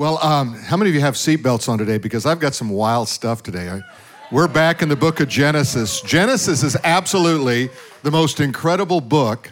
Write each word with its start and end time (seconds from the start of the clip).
Well, 0.00 0.18
um, 0.24 0.54
how 0.54 0.78
many 0.78 0.88
of 0.88 0.94
you 0.94 1.02
have 1.02 1.12
seatbelts 1.12 1.68
on 1.68 1.76
today? 1.76 1.98
Because 1.98 2.24
I've 2.24 2.40
got 2.40 2.54
some 2.54 2.70
wild 2.70 3.06
stuff 3.06 3.42
today. 3.42 3.82
We're 4.32 4.48
back 4.48 4.80
in 4.80 4.88
the 4.88 4.96
book 4.96 5.20
of 5.20 5.28
Genesis. 5.28 6.00
Genesis 6.00 6.62
is 6.62 6.74
absolutely 6.84 7.68
the 8.02 8.10
most 8.10 8.40
incredible 8.40 9.02
book. 9.02 9.50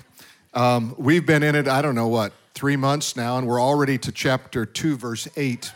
Um, 0.55 0.95
we've 0.97 1.27
been 1.27 1.43
in 1.43 1.55
it, 1.55 1.69
I 1.69 1.83
don't 1.83 1.95
know 1.95 2.09
what, 2.09 2.33
three 2.55 2.77
months 2.77 3.15
now, 3.15 3.37
and 3.37 3.47
we're 3.47 3.61
already 3.61 3.99
to 3.99 4.11
chapter 4.11 4.65
2, 4.65 4.97
verse 4.97 5.29
8. 5.37 5.71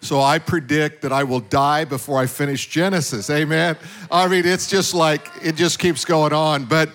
So 0.00 0.20
I 0.20 0.40
predict 0.40 1.02
that 1.02 1.12
I 1.12 1.22
will 1.22 1.38
die 1.38 1.84
before 1.84 2.18
I 2.18 2.26
finish 2.26 2.66
Genesis. 2.66 3.30
Amen. 3.30 3.76
I 4.10 4.26
mean, 4.26 4.44
it's 4.44 4.68
just 4.68 4.94
like, 4.94 5.30
it 5.44 5.54
just 5.54 5.78
keeps 5.78 6.04
going 6.04 6.32
on. 6.32 6.64
But 6.64 6.90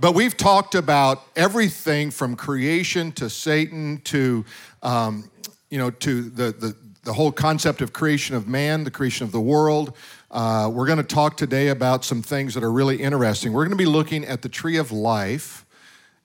but 0.00 0.12
we've 0.12 0.36
talked 0.36 0.76
about 0.76 1.24
everything 1.34 2.12
from 2.12 2.36
creation 2.36 3.10
to 3.12 3.28
Satan 3.28 4.00
to 4.04 4.44
um, 4.80 5.28
you 5.70 5.78
know, 5.78 5.90
to 5.90 6.22
the, 6.22 6.52
the, 6.52 6.76
the 7.04 7.12
whole 7.12 7.32
concept 7.32 7.80
of 7.80 7.92
creation 7.92 8.34
of 8.34 8.48
man, 8.48 8.84
the 8.84 8.90
creation 8.90 9.24
of 9.24 9.32
the 9.32 9.40
world. 9.40 9.96
Uh, 10.30 10.70
we're 10.72 10.86
going 10.86 10.98
to 10.98 11.04
talk 11.04 11.36
today 11.36 11.68
about 11.68 12.04
some 12.04 12.22
things 12.22 12.54
that 12.54 12.62
are 12.62 12.72
really 12.72 12.96
interesting. 13.02 13.52
We're 13.52 13.64
going 13.64 13.76
to 13.76 13.82
be 13.82 13.86
looking 13.86 14.24
at 14.24 14.42
the 14.42 14.48
tree 14.48 14.76
of 14.76 14.92
life 14.92 15.64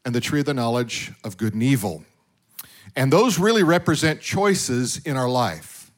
and 0.06 0.14
the 0.14 0.22
tree 0.22 0.42
of 0.42 0.46
the 0.46 0.54
knowledge 0.54 1.12
of 1.24 1.38
good 1.38 1.54
and 1.54 1.64
evil. 1.64 2.04
And 2.96 3.12
those 3.12 3.40
really 3.40 3.64
represent 3.64 4.22
choices 4.22 4.98
in 5.06 5.18
our 5.18 5.30
life. 5.30 5.92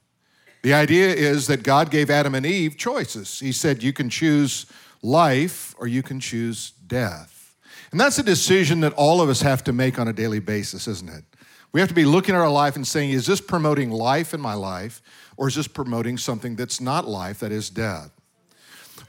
The 0.61 0.73
idea 0.73 1.09
is 1.09 1.47
that 1.47 1.63
God 1.63 1.91
gave 1.91 2.09
Adam 2.09 2.33
and 2.33 2.45
Eve 2.45 2.77
choices. 2.77 3.39
He 3.39 3.51
said, 3.51 3.83
You 3.83 3.93
can 3.93 4.09
choose 4.09 4.65
life 5.01 5.75
or 5.77 5.87
you 5.87 6.01
can 6.01 6.19
choose 6.19 6.71
death. 6.87 7.55
And 7.91 7.99
that's 7.99 8.17
a 8.17 8.23
decision 8.23 8.79
that 8.79 8.93
all 8.93 9.21
of 9.21 9.29
us 9.29 9.41
have 9.41 9.63
to 9.65 9.73
make 9.73 9.99
on 9.99 10.07
a 10.07 10.13
daily 10.13 10.39
basis, 10.39 10.87
isn't 10.87 11.09
it? 11.09 11.23
We 11.75 11.81
have 11.81 11.89
to 11.89 11.93
be 11.93 12.05
looking 12.05 12.33
at 12.35 12.39
our 12.39 12.49
life 12.49 12.77
and 12.77 12.87
saying, 12.87 13.09
is 13.09 13.25
this 13.25 13.41
promoting 13.41 13.91
life 13.91 14.33
in 14.33 14.39
my 14.39 14.53
life, 14.53 15.01
or 15.35 15.49
is 15.49 15.55
this 15.55 15.67
promoting 15.67 16.17
something 16.17 16.55
that's 16.55 16.79
not 16.79 17.05
life, 17.05 17.41
that 17.41 17.51
is 17.51 17.69
death? 17.69 18.11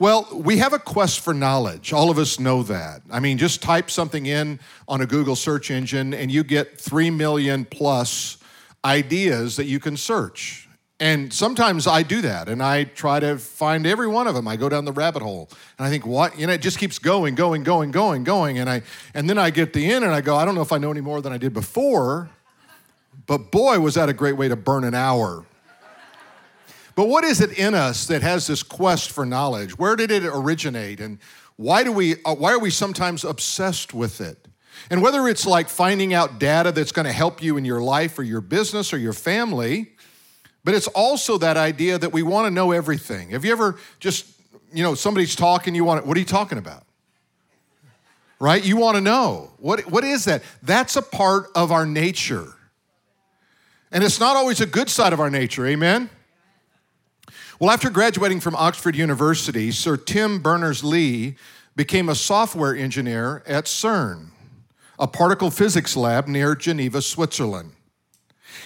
Well, 0.00 0.26
we 0.32 0.58
have 0.58 0.72
a 0.72 0.80
quest 0.80 1.20
for 1.20 1.32
knowledge. 1.32 1.92
All 1.92 2.10
of 2.10 2.18
us 2.18 2.40
know 2.40 2.64
that. 2.64 3.02
I 3.08 3.20
mean, 3.20 3.38
just 3.38 3.62
type 3.62 3.88
something 3.88 4.26
in 4.26 4.58
on 4.88 5.00
a 5.00 5.06
Google 5.06 5.36
search 5.36 5.70
engine 5.70 6.12
and 6.12 6.28
you 6.28 6.42
get 6.42 6.80
3 6.80 7.08
million 7.10 7.66
plus 7.66 8.38
ideas 8.84 9.54
that 9.54 9.66
you 9.66 9.78
can 9.78 9.96
search. 9.96 10.68
And 10.98 11.32
sometimes 11.32 11.86
I 11.86 12.02
do 12.02 12.20
that 12.22 12.48
and 12.48 12.60
I 12.60 12.82
try 12.82 13.20
to 13.20 13.38
find 13.38 13.86
every 13.86 14.08
one 14.08 14.26
of 14.26 14.34
them. 14.34 14.48
I 14.48 14.56
go 14.56 14.68
down 14.68 14.84
the 14.84 14.92
rabbit 14.92 15.22
hole 15.22 15.50
and 15.78 15.86
I 15.86 15.90
think, 15.90 16.04
what? 16.04 16.36
You 16.36 16.48
know, 16.48 16.54
it 16.54 16.62
just 16.62 16.80
keeps 16.80 16.98
going, 16.98 17.36
going, 17.36 17.62
going, 17.62 17.92
going, 17.92 18.24
going. 18.24 18.58
And 18.58 18.68
I 18.68 18.82
and 19.14 19.30
then 19.30 19.38
I 19.38 19.50
get 19.50 19.72
the 19.72 19.86
end 19.88 20.04
and 20.04 20.12
I 20.12 20.20
go, 20.20 20.34
I 20.34 20.44
don't 20.44 20.56
know 20.56 20.62
if 20.62 20.72
I 20.72 20.78
know 20.78 20.90
any 20.90 21.00
more 21.00 21.22
than 21.22 21.32
I 21.32 21.38
did 21.38 21.54
before. 21.54 22.28
But 23.26 23.50
boy, 23.50 23.80
was 23.80 23.94
that 23.94 24.08
a 24.08 24.12
great 24.12 24.36
way 24.36 24.48
to 24.48 24.56
burn 24.56 24.84
an 24.84 24.94
hour. 24.94 25.44
But 26.94 27.08
what 27.08 27.24
is 27.24 27.40
it 27.40 27.58
in 27.58 27.74
us 27.74 28.06
that 28.06 28.22
has 28.22 28.46
this 28.46 28.62
quest 28.62 29.10
for 29.10 29.26
knowledge? 29.26 29.78
Where 29.78 29.96
did 29.96 30.10
it 30.10 30.24
originate? 30.24 30.98
And 30.98 31.18
why, 31.56 31.84
do 31.84 31.92
we, 31.92 32.22
uh, 32.24 32.34
why 32.34 32.52
are 32.52 32.58
we 32.58 32.70
sometimes 32.70 33.22
obsessed 33.22 33.92
with 33.92 34.20
it? 34.20 34.48
And 34.90 35.02
whether 35.02 35.28
it's 35.28 35.46
like 35.46 35.68
finding 35.68 36.14
out 36.14 36.38
data 36.38 36.72
that's 36.72 36.92
going 36.92 37.06
to 37.06 37.12
help 37.12 37.42
you 37.42 37.56
in 37.56 37.64
your 37.64 37.80
life 37.80 38.18
or 38.18 38.22
your 38.22 38.40
business 38.40 38.92
or 38.92 38.98
your 38.98 39.12
family, 39.12 39.92
but 40.64 40.74
it's 40.74 40.86
also 40.88 41.38
that 41.38 41.56
idea 41.56 41.98
that 41.98 42.12
we 42.12 42.22
want 42.22 42.46
to 42.46 42.50
know 42.50 42.72
everything. 42.72 43.30
Have 43.30 43.44
you 43.44 43.52
ever 43.52 43.78
just, 44.00 44.26
you 44.72 44.82
know, 44.82 44.94
somebody's 44.94 45.36
talking, 45.36 45.74
you 45.74 45.84
want, 45.84 46.02
to, 46.02 46.08
what 46.08 46.16
are 46.16 46.20
you 46.20 46.26
talking 46.26 46.58
about? 46.58 46.84
Right? 48.38 48.64
You 48.64 48.76
want 48.76 48.96
to 48.96 49.00
know. 49.00 49.52
What, 49.58 49.90
what 49.90 50.04
is 50.04 50.24
that? 50.26 50.42
That's 50.62 50.96
a 50.96 51.02
part 51.02 51.48
of 51.54 51.72
our 51.72 51.86
nature. 51.86 52.54
And 53.92 54.02
it's 54.02 54.20
not 54.20 54.36
always 54.36 54.60
a 54.60 54.66
good 54.66 54.90
side 54.90 55.12
of 55.12 55.20
our 55.20 55.30
nature, 55.30 55.66
amen? 55.66 56.10
Well, 57.58 57.70
after 57.70 57.88
graduating 57.88 58.40
from 58.40 58.54
Oxford 58.56 58.96
University, 58.96 59.70
Sir 59.70 59.96
Tim 59.96 60.40
Berners 60.40 60.84
Lee 60.84 61.36
became 61.74 62.08
a 62.08 62.14
software 62.14 62.74
engineer 62.74 63.42
at 63.46 63.64
CERN, 63.64 64.28
a 64.98 65.06
particle 65.06 65.50
physics 65.50 65.96
lab 65.96 66.26
near 66.26 66.54
Geneva, 66.54 67.00
Switzerland. 67.00 67.72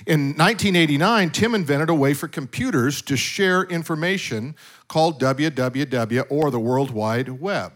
In 0.06 0.28
1989, 0.30 1.30
Tim 1.30 1.54
invented 1.54 1.90
a 1.90 1.94
way 1.94 2.14
for 2.14 2.26
computers 2.26 3.02
to 3.02 3.16
share 3.16 3.64
information 3.64 4.56
called 4.88 5.20
WWW 5.20 6.26
or 6.30 6.50
the 6.50 6.60
World 6.60 6.90
Wide 6.90 7.28
Web. 7.28 7.72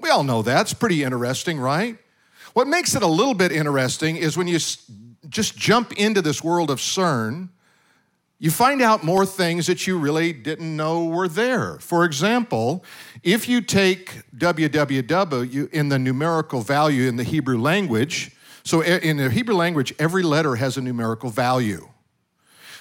We 0.00 0.10
all 0.10 0.24
know 0.24 0.42
that's 0.42 0.74
pretty 0.74 1.04
interesting, 1.04 1.60
right? 1.60 1.96
What 2.54 2.66
makes 2.66 2.94
it 2.94 3.02
a 3.02 3.06
little 3.06 3.34
bit 3.34 3.52
interesting 3.52 4.16
is 4.16 4.36
when 4.36 4.48
you 4.48 4.58
just 5.28 5.56
jump 5.56 5.92
into 5.92 6.22
this 6.22 6.42
world 6.42 6.70
of 6.70 6.78
CERN, 6.78 7.48
you 8.38 8.50
find 8.50 8.82
out 8.82 9.04
more 9.04 9.24
things 9.24 9.68
that 9.68 9.86
you 9.86 9.96
really 9.98 10.32
didn't 10.32 10.76
know 10.76 11.04
were 11.04 11.28
there. 11.28 11.78
For 11.78 12.04
example, 12.04 12.84
if 13.22 13.48
you 13.48 13.60
take 13.60 14.22
www 14.36 15.70
in 15.70 15.88
the 15.88 15.98
numerical 15.98 16.60
value 16.60 17.08
in 17.08 17.14
the 17.14 17.22
Hebrew 17.22 17.56
language, 17.56 18.32
so 18.64 18.80
in 18.80 19.16
the 19.16 19.30
Hebrew 19.30 19.54
language, 19.54 19.94
every 19.98 20.24
letter 20.24 20.56
has 20.56 20.76
a 20.76 20.80
numerical 20.80 21.30
value. 21.30 21.88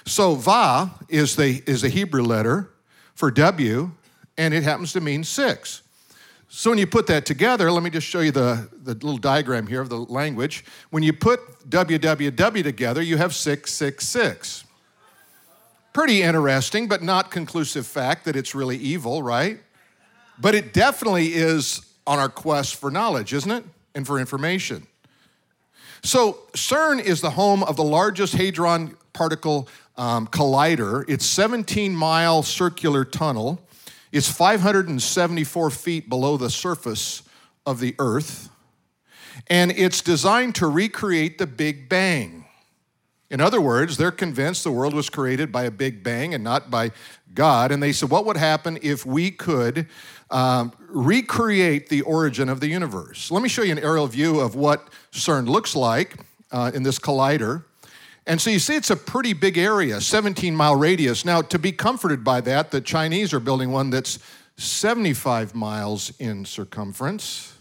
So 0.06 0.34
va 0.34 0.96
is 1.10 1.36
the, 1.36 1.62
is 1.68 1.84
the 1.84 1.90
Hebrew 1.90 2.24
letter 2.24 2.72
for 3.14 3.30
W, 3.30 3.92
and 4.38 4.54
it 4.56 4.64
happens 4.64 4.94
to 4.94 5.02
mean 5.02 5.24
six. 5.24 5.84
So 6.54 6.70
when 6.70 6.80
you 6.80 6.86
put 6.86 7.08
that 7.08 7.26
together, 7.26 7.72
let 7.72 7.82
me 7.82 7.90
just 7.90 8.06
show 8.06 8.20
you 8.20 8.32
the, 8.32 8.68
the 8.84 8.94
little 8.94 9.18
diagram 9.18 9.68
here 9.68 9.80
of 9.80 9.88
the 9.88 10.00
language. 10.00 10.66
When 10.90 11.02
you 11.02 11.14
put 11.14 11.40
www 11.70 12.64
together, 12.64 13.02
you 13.02 13.16
have 13.16 13.34
666. 13.34 14.66
Pretty 15.94 16.22
interesting, 16.22 16.90
but 16.90 17.02
not 17.02 17.32
conclusive 17.32 17.88
fact 17.88 18.26
that 18.26 18.36
it's 18.36 18.54
really 18.54 18.76
evil, 18.76 19.24
right? 19.24 19.62
But 20.40 20.54
it 20.54 20.74
definitely 20.74 21.28
is 21.28 21.86
on 22.06 22.20
our 22.20 22.28
quest 22.28 22.76
for 22.76 22.92
knowledge, 22.92 23.32
isn't 23.32 23.52
it? 23.52 23.64
And 23.96 24.06
for 24.06 24.20
information. 24.20 24.86
So 26.04 26.40
CERN 26.54 27.02
is 27.02 27.22
the 27.22 27.32
home 27.32 27.64
of 27.64 27.78
the 27.78 27.84
largest 27.86 28.34
hadron 28.34 28.98
particle 29.14 29.70
um, 29.96 30.28
collider. 30.28 31.06
It's 31.08 31.26
17 31.26 31.96
mile 31.96 32.44
circular 32.44 33.06
tunnel 33.06 33.62
it's 34.12 34.30
574 34.30 35.70
feet 35.70 36.10
below 36.10 36.38
the 36.38 36.50
surface 36.50 37.24
of 37.66 37.80
the 37.80 37.96
earth, 38.00 38.50
and 39.48 39.72
it's 39.72 40.02
designed 40.02 40.56
to 40.56 40.68
recreate 40.68 41.38
the 41.38 41.48
Big 41.48 41.88
Bang. 41.88 42.46
In 43.32 43.40
other 43.40 43.62
words, 43.62 43.96
they're 43.96 44.12
convinced 44.12 44.66
the 44.66 44.74
world 44.74 44.94
was 44.94 45.10
created 45.10 45.54
by 45.54 45.64
a 45.64 45.72
Big 45.72 46.04
Bang 46.04 46.34
and 46.34 46.44
not 46.44 46.70
by 46.70 46.92
God. 47.34 47.72
And 47.72 47.82
they 47.82 47.94
said, 47.94 48.10
what 48.10 48.26
would 48.26 48.36
happen 48.36 48.78
if 48.82 49.06
we 49.06 49.32
could 49.32 49.88
um, 50.30 50.74
recreate 50.90 51.88
the 51.88 52.02
origin 52.02 52.50
of 52.50 52.60
the 52.60 52.68
universe? 52.68 53.32
Let 53.32 53.42
me 53.42 53.48
show 53.48 53.62
you 53.62 53.72
an 53.72 53.80
aerial 53.80 54.08
view 54.08 54.42
of 54.42 54.56
what 54.56 54.90
CERN 55.14 55.48
looks 55.48 55.78
like 55.78 56.18
uh, 56.52 56.72
in 56.74 56.84
this 56.84 57.00
collider. 57.00 57.64
And 58.28 58.40
so 58.40 58.50
you 58.50 58.60
see, 58.60 58.76
it's 58.76 58.92
a 58.92 58.96
pretty 58.96 59.34
big 59.34 59.58
area, 59.58 60.00
17 60.00 60.56
mile 60.56 60.76
radius. 60.76 61.26
Now, 61.26 61.42
to 61.42 61.58
be 61.58 61.72
comforted 61.72 62.24
by 62.24 62.42
that, 62.42 62.72
the 62.72 62.82
Chinese 62.82 63.34
are 63.34 63.40
building 63.40 63.72
one 63.72 63.90
that's 63.90 64.20
75 64.58 65.56
miles 65.56 66.14
in 66.20 66.46
circumference 66.46 67.56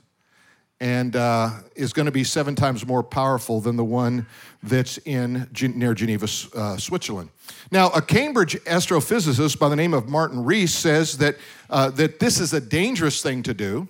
and 0.80 1.14
uh, 1.14 1.50
is 1.76 1.92
going 1.92 2.06
to 2.06 2.12
be 2.12 2.24
seven 2.24 2.54
times 2.54 2.86
more 2.86 3.02
powerful 3.02 3.60
than 3.60 3.76
the 3.76 3.84
one 3.84 4.26
that's 4.62 4.98
in 4.98 5.46
near 5.60 5.94
Geneva, 5.94 6.26
uh, 6.54 6.76
Switzerland. 6.78 7.28
Now, 7.70 7.90
a 7.90 8.00
Cambridge 8.00 8.56
astrophysicist 8.64 9.58
by 9.58 9.68
the 9.68 9.76
name 9.76 9.92
of 9.92 10.08
Martin 10.08 10.42
Rees 10.42 10.72
says 10.72 11.18
that, 11.18 11.36
uh, 11.68 11.90
that 11.90 12.18
this 12.18 12.40
is 12.40 12.54
a 12.54 12.60
dangerous 12.60 13.22
thing 13.22 13.42
to 13.42 13.52
do 13.52 13.88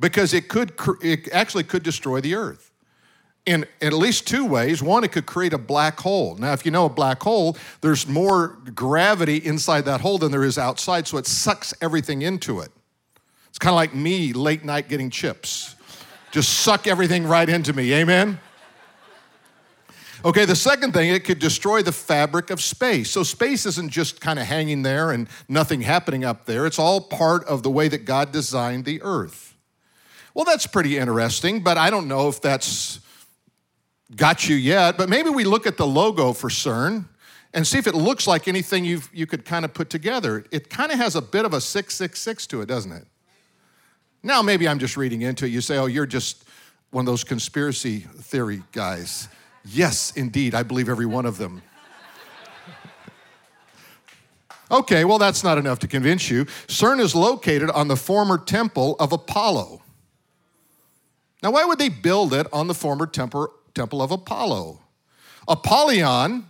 because 0.00 0.32
it 0.32 0.48
could 0.48 0.72
it 1.02 1.28
actually 1.32 1.64
could 1.64 1.82
destroy 1.82 2.20
the 2.20 2.34
Earth 2.34 2.67
in, 3.48 3.64
at 3.80 3.94
least 3.94 4.28
two 4.28 4.44
ways. 4.44 4.82
One, 4.82 5.04
it 5.04 5.10
could 5.10 5.24
create 5.24 5.54
a 5.54 5.58
black 5.58 5.98
hole. 5.98 6.36
Now, 6.36 6.52
if 6.52 6.66
you 6.66 6.70
know 6.70 6.84
a 6.84 6.90
black 6.90 7.22
hole, 7.22 7.56
there's 7.80 8.06
more 8.06 8.58
gravity 8.74 9.38
inside 9.38 9.86
that 9.86 10.02
hole 10.02 10.18
than 10.18 10.30
there 10.30 10.44
is 10.44 10.58
outside, 10.58 11.06
so 11.08 11.16
it 11.16 11.26
sucks 11.26 11.72
everything 11.80 12.20
into 12.22 12.60
it. 12.60 12.70
It's 13.48 13.58
kind 13.58 13.72
of 13.72 13.76
like 13.76 13.94
me 13.94 14.34
late 14.34 14.64
night 14.64 14.88
getting 14.88 15.08
chips. 15.08 15.74
Just 16.30 16.58
suck 16.58 16.86
everything 16.86 17.26
right 17.26 17.48
into 17.48 17.72
me. 17.72 17.94
Amen? 17.94 18.38
Okay, 20.24 20.44
the 20.44 20.56
second 20.56 20.92
thing, 20.92 21.08
it 21.08 21.24
could 21.24 21.38
destroy 21.38 21.80
the 21.80 21.92
fabric 21.92 22.50
of 22.50 22.60
space. 22.60 23.10
So 23.10 23.22
space 23.22 23.64
isn't 23.64 23.90
just 23.90 24.20
kind 24.20 24.38
of 24.38 24.44
hanging 24.44 24.82
there 24.82 25.10
and 25.10 25.26
nothing 25.48 25.80
happening 25.80 26.22
up 26.22 26.44
there. 26.44 26.66
It's 26.66 26.78
all 26.78 27.00
part 27.00 27.44
of 27.44 27.62
the 27.62 27.70
way 27.70 27.88
that 27.88 28.04
God 28.04 28.30
designed 28.30 28.84
the 28.84 29.00
earth. 29.00 29.54
Well, 30.34 30.44
that's 30.44 30.66
pretty 30.66 30.98
interesting, 30.98 31.62
but 31.62 31.78
I 31.78 31.88
don't 31.88 32.08
know 32.08 32.28
if 32.28 32.42
that's 32.42 33.00
got 34.16 34.48
you 34.48 34.56
yet, 34.56 34.96
but 34.96 35.08
maybe 35.08 35.30
we 35.30 35.44
look 35.44 35.66
at 35.66 35.76
the 35.76 35.86
logo 35.86 36.32
for 36.32 36.48
CERN 36.48 37.06
and 37.54 37.66
see 37.66 37.78
if 37.78 37.86
it 37.86 37.94
looks 37.94 38.26
like 38.26 38.48
anything 38.48 38.84
you 38.84 39.00
you 39.12 39.26
could 39.26 39.44
kind 39.44 39.64
of 39.64 39.74
put 39.74 39.90
together. 39.90 40.44
It 40.50 40.70
kind 40.70 40.92
of 40.92 40.98
has 40.98 41.16
a 41.16 41.22
bit 41.22 41.44
of 41.44 41.54
a 41.54 41.60
666 41.60 42.46
to 42.48 42.60
it, 42.62 42.66
doesn't 42.66 42.92
it? 42.92 43.06
Now, 44.22 44.42
maybe 44.42 44.68
I'm 44.68 44.78
just 44.78 44.96
reading 44.96 45.22
into 45.22 45.46
it. 45.46 45.50
You 45.50 45.60
say, 45.60 45.78
oh, 45.78 45.86
you're 45.86 46.06
just 46.06 46.44
one 46.90 47.02
of 47.02 47.06
those 47.06 47.24
conspiracy 47.24 48.00
theory 48.00 48.62
guys. 48.72 49.28
Yes, 49.64 50.12
indeed, 50.16 50.54
I 50.54 50.62
believe 50.62 50.88
every 50.88 51.06
one 51.06 51.26
of 51.26 51.38
them. 51.38 51.62
Okay, 54.70 55.04
well, 55.06 55.18
that's 55.18 55.42
not 55.42 55.56
enough 55.56 55.78
to 55.78 55.88
convince 55.88 56.30
you. 56.30 56.44
CERN 56.66 57.00
is 57.00 57.14
located 57.14 57.70
on 57.70 57.88
the 57.88 57.96
former 57.96 58.36
temple 58.36 58.96
of 59.00 59.12
Apollo. 59.12 59.80
Now, 61.42 61.52
why 61.52 61.64
would 61.64 61.78
they 61.78 61.88
build 61.88 62.34
it 62.34 62.46
on 62.52 62.66
the 62.66 62.74
former 62.74 63.06
temple, 63.06 63.50
temple 63.78 64.02
of 64.02 64.10
Apollo? 64.10 64.80
Apollyon 65.46 66.46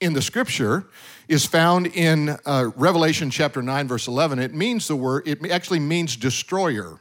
in 0.00 0.14
the 0.14 0.22
scripture 0.22 0.86
is 1.28 1.44
found 1.44 1.86
in 1.88 2.36
uh, 2.46 2.70
Revelation 2.74 3.30
chapter 3.30 3.60
9, 3.60 3.86
verse 3.86 4.08
11. 4.08 4.38
It 4.38 4.54
means 4.54 4.88
the 4.88 4.96
word, 4.96 5.28
it 5.28 5.50
actually 5.50 5.80
means 5.80 6.16
destroyer. 6.16 7.00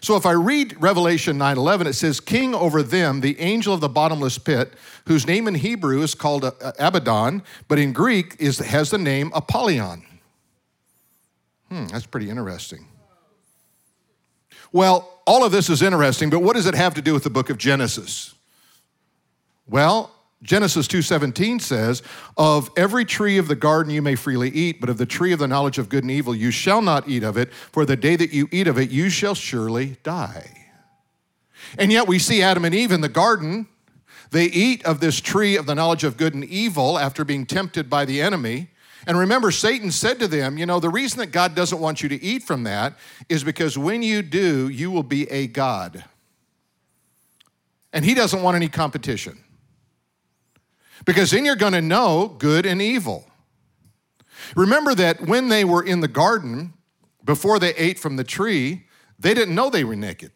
So 0.00 0.16
if 0.16 0.24
I 0.24 0.32
read 0.32 0.80
Revelation 0.80 1.38
9:11 1.38 1.86
it 1.86 1.92
says 1.92 2.18
king 2.18 2.52
over 2.52 2.82
them 2.82 3.20
the 3.20 3.38
angel 3.38 3.72
of 3.72 3.80
the 3.80 3.88
bottomless 3.88 4.36
pit 4.36 4.72
whose 5.06 5.24
name 5.24 5.46
in 5.46 5.54
Hebrew 5.54 6.02
is 6.02 6.16
called 6.16 6.44
uh, 6.44 6.52
Abaddon 6.80 7.44
but 7.68 7.78
in 7.78 7.92
Greek 7.92 8.34
is 8.40 8.58
has 8.58 8.90
the 8.90 8.98
name 8.98 9.30
Apollyon. 9.32 10.02
Hmm, 11.68 11.86
that's 11.86 12.06
pretty 12.06 12.28
interesting. 12.28 12.86
Well, 14.72 15.20
all 15.26 15.44
of 15.44 15.52
this 15.52 15.70
is 15.70 15.80
interesting, 15.80 16.28
but 16.28 16.40
what 16.40 16.56
does 16.56 16.66
it 16.66 16.74
have 16.74 16.94
to 16.94 17.02
do 17.02 17.14
with 17.14 17.22
the 17.22 17.30
book 17.30 17.48
of 17.48 17.56
Genesis? 17.56 18.34
Well, 19.68 20.10
Genesis 20.42 20.86
2:17 20.86 21.58
says, 21.58 22.02
"Of 22.36 22.70
every 22.76 23.04
tree 23.04 23.38
of 23.38 23.48
the 23.48 23.56
garden 23.56 23.92
you 23.92 24.02
may 24.02 24.14
freely 24.14 24.50
eat, 24.50 24.80
but 24.80 24.88
of 24.88 24.96
the 24.96 25.06
tree 25.06 25.32
of 25.32 25.40
the 25.40 25.48
knowledge 25.48 25.78
of 25.78 25.88
good 25.88 26.04
and 26.04 26.10
evil 26.10 26.34
you 26.34 26.50
shall 26.50 26.80
not 26.80 27.08
eat 27.08 27.24
of 27.24 27.36
it, 27.36 27.52
for 27.72 27.84
the 27.84 27.96
day 27.96 28.14
that 28.14 28.32
you 28.32 28.48
eat 28.52 28.68
of 28.68 28.78
it 28.78 28.90
you 28.90 29.10
shall 29.10 29.34
surely 29.34 29.96
die." 30.04 30.66
And 31.76 31.90
yet 31.90 32.06
we 32.06 32.18
see 32.18 32.40
Adam 32.40 32.64
and 32.64 32.74
Eve 32.74 32.92
in 32.92 33.00
the 33.00 33.08
garden. 33.08 33.66
They 34.30 34.44
eat 34.44 34.84
of 34.84 35.00
this 35.00 35.20
tree 35.20 35.56
of 35.56 35.66
the 35.66 35.74
knowledge 35.74 36.04
of 36.04 36.16
good 36.16 36.34
and 36.34 36.44
evil 36.44 36.98
after 36.98 37.24
being 37.24 37.44
tempted 37.44 37.90
by 37.90 38.04
the 38.04 38.20
enemy. 38.20 38.68
And 39.06 39.18
remember, 39.18 39.50
Satan 39.50 39.90
said 39.90 40.20
to 40.20 40.28
them, 40.28 40.56
You 40.56 40.66
know, 40.66 40.80
the 40.80 40.90
reason 40.90 41.18
that 41.18 41.32
God 41.32 41.54
doesn't 41.54 41.80
want 41.80 42.02
you 42.02 42.08
to 42.10 42.22
eat 42.22 42.44
from 42.44 42.62
that 42.64 42.96
is 43.28 43.42
because 43.42 43.76
when 43.76 44.02
you 44.02 44.22
do, 44.22 44.68
you 44.68 44.90
will 44.90 45.02
be 45.02 45.28
a 45.30 45.46
God. 45.46 46.04
And 47.92 48.04
he 48.04 48.14
doesn't 48.14 48.42
want 48.42 48.54
any 48.54 48.68
competition 48.68 49.42
because 51.04 51.30
then 51.30 51.44
you're 51.44 51.56
going 51.56 51.72
to 51.72 51.82
know 51.82 52.34
good 52.38 52.66
and 52.66 52.80
evil. 52.82 53.26
Remember 54.56 54.94
that 54.94 55.20
when 55.22 55.48
they 55.48 55.64
were 55.64 55.82
in 55.82 56.00
the 56.00 56.08
garden, 56.08 56.72
before 57.24 57.58
they 57.58 57.74
ate 57.74 57.98
from 57.98 58.16
the 58.16 58.24
tree, 58.24 58.86
they 59.18 59.34
didn't 59.34 59.54
know 59.54 59.68
they 59.70 59.84
were 59.84 59.96
naked. 59.96 60.32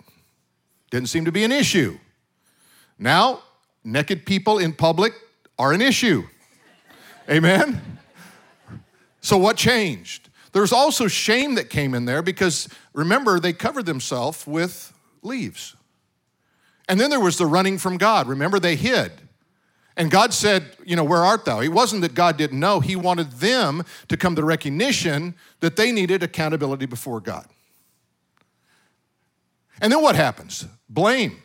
Didn't 0.91 1.09
seem 1.09 1.25
to 1.25 1.33
be 1.33 1.45
an 1.45 1.53
issue. 1.53 1.99
Now, 2.99 3.43
naked 3.85 4.27
people 4.27 4.59
in 4.59 4.73
public 4.73 5.15
are 5.59 5.73
an 5.73 5.81
issue. 5.81 6.25
Amen? 7.31 7.81
So, 9.21 9.39
what 9.39 9.57
changed? 9.57 10.29
There's 10.53 10.73
also 10.73 11.09
shame 11.09 11.55
that 11.55 11.71
came 11.71 11.95
in 11.95 12.05
there 12.05 12.23
because 12.23 12.69
remember, 12.93 13.41
they 13.41 13.53
covered 13.53 13.87
themselves 13.87 14.47
with 14.47 14.93
leaves. 15.23 15.77
And 16.89 17.01
then 17.01 17.09
there 17.09 17.21
was 17.21 17.39
the 17.39 17.47
running 17.47 17.79
from 17.79 17.97
God. 17.97 18.27
Remember, 18.27 18.59
they 18.59 18.77
hid. 18.77 19.13
And 19.97 20.11
God 20.11 20.33
said, 20.33 20.77
You 20.85 20.97
know, 20.97 21.05
where 21.05 21.23
art 21.23 21.45
thou? 21.45 21.61
It 21.61 21.69
wasn't 21.69 22.03
that 22.03 22.15
God 22.15 22.37
didn't 22.37 22.61
know, 22.61 22.81
He 22.81 22.97
wanted 22.97 23.33
them 23.33 23.85
to 24.09 24.17
come 24.17 24.35
to 24.37 24.45
recognition 24.45 25.35
that 25.61 25.77
they 25.77 25.93
needed 25.93 26.23
accountability 26.23 26.87
before 26.87 27.21
God. 27.21 27.47
And 29.81 29.93
then 29.93 30.01
what 30.01 30.17
happens? 30.17 30.67
Blame. 30.89 31.43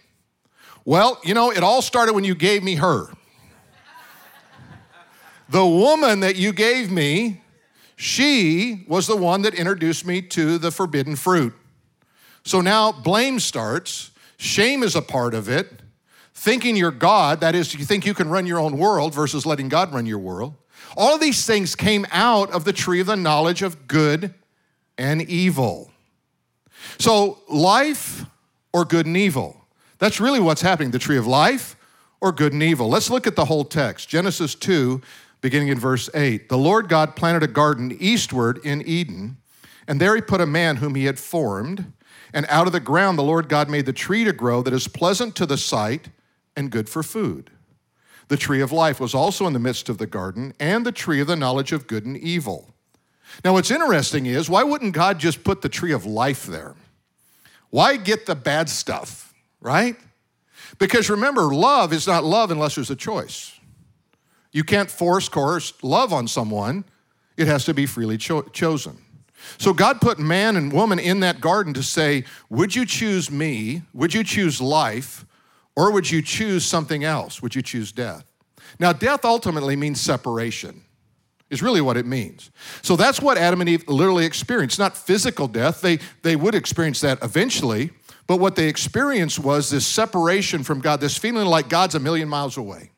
Well, 0.86 1.20
you 1.24 1.34
know, 1.34 1.52
it 1.52 1.64
all 1.64 1.82
started 1.82 2.14
when 2.14 2.24
you 2.24 2.36
gave 2.36 2.64
me 2.64 2.76
her. 2.76 3.08
the 5.50 5.66
woman 5.66 6.22
that 6.22 6.36
you 6.36 6.54
gave 6.54 6.92
me, 6.92 7.42
she 7.96 8.86
was 8.88 9.08
the 9.08 9.18
one 9.18 9.42
that 9.42 9.56
introduced 9.56 10.06
me 10.06 10.22
to 10.22 10.58
the 10.58 10.72
forbidden 10.72 11.16
fruit. 11.16 11.54
So 12.44 12.62
now 12.62 12.92
blame 12.92 13.40
starts, 13.40 14.12
shame 14.38 14.84
is 14.84 14.96
a 14.96 15.02
part 15.02 15.34
of 15.34 15.50
it 15.50 15.82
thinking 16.38 16.76
you're 16.76 16.92
God, 16.92 17.42
that 17.42 17.56
is, 17.56 17.74
you 17.74 17.84
think 17.84 18.06
you 18.06 18.14
can 18.14 18.30
run 18.30 18.46
your 18.46 18.60
own 18.60 18.78
world 18.78 19.14
versus 19.14 19.46
letting 19.46 19.70
God 19.70 19.92
run 19.92 20.06
your 20.06 20.20
world. 20.20 20.54
All 20.96 21.16
of 21.16 21.20
these 21.20 21.46
things 21.46 21.76
came 21.76 22.06
out 22.12 22.52
of 22.52 22.64
the 22.64 22.72
tree 22.72 23.00
of 23.00 23.08
the 23.08 23.16
knowledge 23.16 23.64
of 23.64 23.88
good 23.88 24.36
and 25.00 25.24
evil. 25.24 25.92
So, 27.00 27.40
life 27.50 28.26
or 28.72 28.86
good 28.86 29.08
and 29.08 29.18
evil. 29.18 29.60
That's 29.98 30.20
really 30.20 30.40
what's 30.40 30.62
happening 30.62 30.92
the 30.92 31.00
tree 31.00 31.18
of 31.18 31.26
life 31.26 31.76
or 32.22 32.32
good 32.32 32.54
and 32.54 32.62
evil. 32.62 32.88
Let's 32.88 33.10
look 33.10 33.26
at 33.26 33.36
the 33.36 33.46
whole 33.46 33.66
text. 33.66 34.08
Genesis 34.08 34.54
2, 34.54 35.02
beginning 35.42 35.70
in 35.70 35.80
verse 35.80 36.08
8. 36.14 36.50
The 36.50 36.58
Lord 36.58 36.88
God 36.88 37.16
planted 37.16 37.42
a 37.42 37.48
garden 37.48 37.98
eastward 38.00 38.60
in 38.64 38.84
Eden, 38.84 39.38
and 39.88 40.00
there 40.00 40.14
he 40.14 40.22
put 40.22 40.40
a 40.40 40.46
man 40.46 40.78
whom 40.78 40.94
he 40.94 41.06
had 41.06 41.18
formed. 41.18 41.92
And 42.32 42.46
out 42.48 42.68
of 42.68 42.74
the 42.74 42.80
ground 42.80 43.18
the 43.18 43.24
Lord 43.24 43.50
God 43.50 43.72
made 43.72 43.88
the 43.88 43.94
tree 43.94 44.24
to 44.24 44.34
grow 44.34 44.62
that 44.62 44.74
is 44.74 44.88
pleasant 44.88 45.36
to 45.38 45.48
the 45.48 45.58
sight 45.58 46.10
and 46.58 46.70
good 46.72 46.90
for 46.90 47.04
food. 47.04 47.52
The 48.28 48.36
tree 48.36 48.60
of 48.60 48.74
life 48.74 49.00
was 49.00 49.14
also 49.14 49.48
in 49.48 49.54
the 49.54 49.60
midst 49.60 49.88
of 49.88 50.00
the 50.00 50.08
garden, 50.08 50.54
and 50.60 50.86
the 50.86 50.92
tree 50.92 51.22
of 51.22 51.28
the 51.28 51.38
knowledge 51.38 51.72
of 51.72 51.88
good 51.88 52.06
and 52.06 52.18
evil. 52.18 52.74
Now, 53.46 53.54
what's 53.54 53.72
interesting 53.72 54.26
is 54.26 54.50
why 54.50 54.64
wouldn't 54.64 54.94
God 54.94 55.20
just 55.20 55.44
put 55.44 55.62
the 55.62 55.70
tree 55.70 55.94
of 55.94 56.06
life 56.06 56.46
there? 56.46 56.76
Why 57.70 57.96
get 57.96 58.26
the 58.26 58.36
bad 58.36 58.70
stuff, 58.70 59.34
right? 59.62 59.96
Because 60.80 61.10
remember, 61.10 61.54
love 61.54 61.94
is 61.94 62.08
not 62.08 62.24
love 62.24 62.52
unless 62.52 62.76
there's 62.76 62.90
a 62.90 62.96
choice. 62.96 63.58
You 64.52 64.64
can't 64.64 64.90
force, 64.90 65.30
coerce 65.30 65.74
love 65.84 66.12
on 66.12 66.28
someone, 66.28 66.84
it 67.38 67.48
has 67.48 67.66
to 67.66 67.74
be 67.74 67.86
freely 67.86 68.18
cho- 68.18 68.42
chosen. 68.42 68.98
So 69.60 69.74
God 69.74 70.02
put 70.02 70.18
man 70.18 70.56
and 70.58 70.74
woman 70.74 70.98
in 70.98 71.20
that 71.20 71.40
garden 71.40 71.74
to 71.76 71.84
say, 71.84 72.26
Would 72.50 72.76
you 72.76 72.86
choose 72.86 73.30
me? 73.30 73.84
Would 73.94 74.14
you 74.14 74.24
choose 74.24 74.60
life? 74.60 75.26
Or 75.78 75.92
would 75.92 76.10
you 76.10 76.24
choose 76.24 76.66
something 76.66 77.04
else? 77.04 77.40
Would 77.44 77.54
you 77.54 77.62
choose 77.62 77.92
death? 77.92 78.26
Now, 78.80 78.94
death 78.94 79.24
ultimately 79.24 79.76
means 79.76 80.02
separation, 80.02 80.82
is 81.52 81.62
really 81.62 81.82
what 81.82 81.98
it 81.98 82.06
means. 82.08 82.50
So 82.82 82.96
that's 82.96 83.22
what 83.22 83.38
Adam 83.38 83.62
and 83.62 83.70
Eve 83.70 83.88
literally 83.88 84.26
experienced. 84.26 84.80
Not 84.80 84.98
physical 84.98 85.48
death, 85.48 85.82
they, 85.82 86.00
they 86.24 86.36
would 86.36 86.56
experience 86.56 87.00
that 87.02 87.20
eventually, 87.22 87.92
but 88.26 88.38
what 88.38 88.56
they 88.56 88.68
experienced 88.68 89.38
was 89.38 89.70
this 89.70 89.86
separation 89.86 90.64
from 90.64 90.82
God, 90.82 91.00
this 91.00 91.16
feeling 91.16 91.46
like 91.46 91.70
God's 91.70 91.94
a 91.94 92.00
million 92.00 92.28
miles 92.28 92.58
away. 92.58 92.90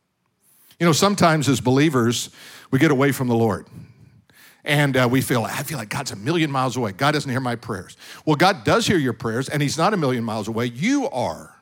You 0.79 0.85
know, 0.85 0.93
sometimes 0.93 1.49
as 1.49 1.59
believers, 1.59 2.29
we 2.71 2.79
get 2.79 2.91
away 2.91 3.11
from 3.11 3.27
the 3.27 3.35
Lord. 3.35 3.67
And 4.63 4.95
uh, 4.95 5.09
we 5.11 5.19
feel, 5.19 5.43
I 5.43 5.63
feel 5.63 5.77
like 5.77 5.89
God's 5.89 6.11
a 6.11 6.15
million 6.15 6.49
miles 6.49 6.77
away. 6.77 6.93
God 6.93 7.11
doesn't 7.11 7.29
hear 7.29 7.41
my 7.41 7.55
prayers. 7.55 7.97
Well, 8.25 8.37
God 8.37 8.63
does 8.63 8.87
hear 8.87 8.97
your 8.97 9.13
prayers, 9.13 9.49
and 9.49 9.61
He's 9.61 9.77
not 9.77 9.93
a 9.93 9.97
million 9.97 10.23
miles 10.23 10.47
away. 10.47 10.67
You 10.67 11.09
are 11.09 11.58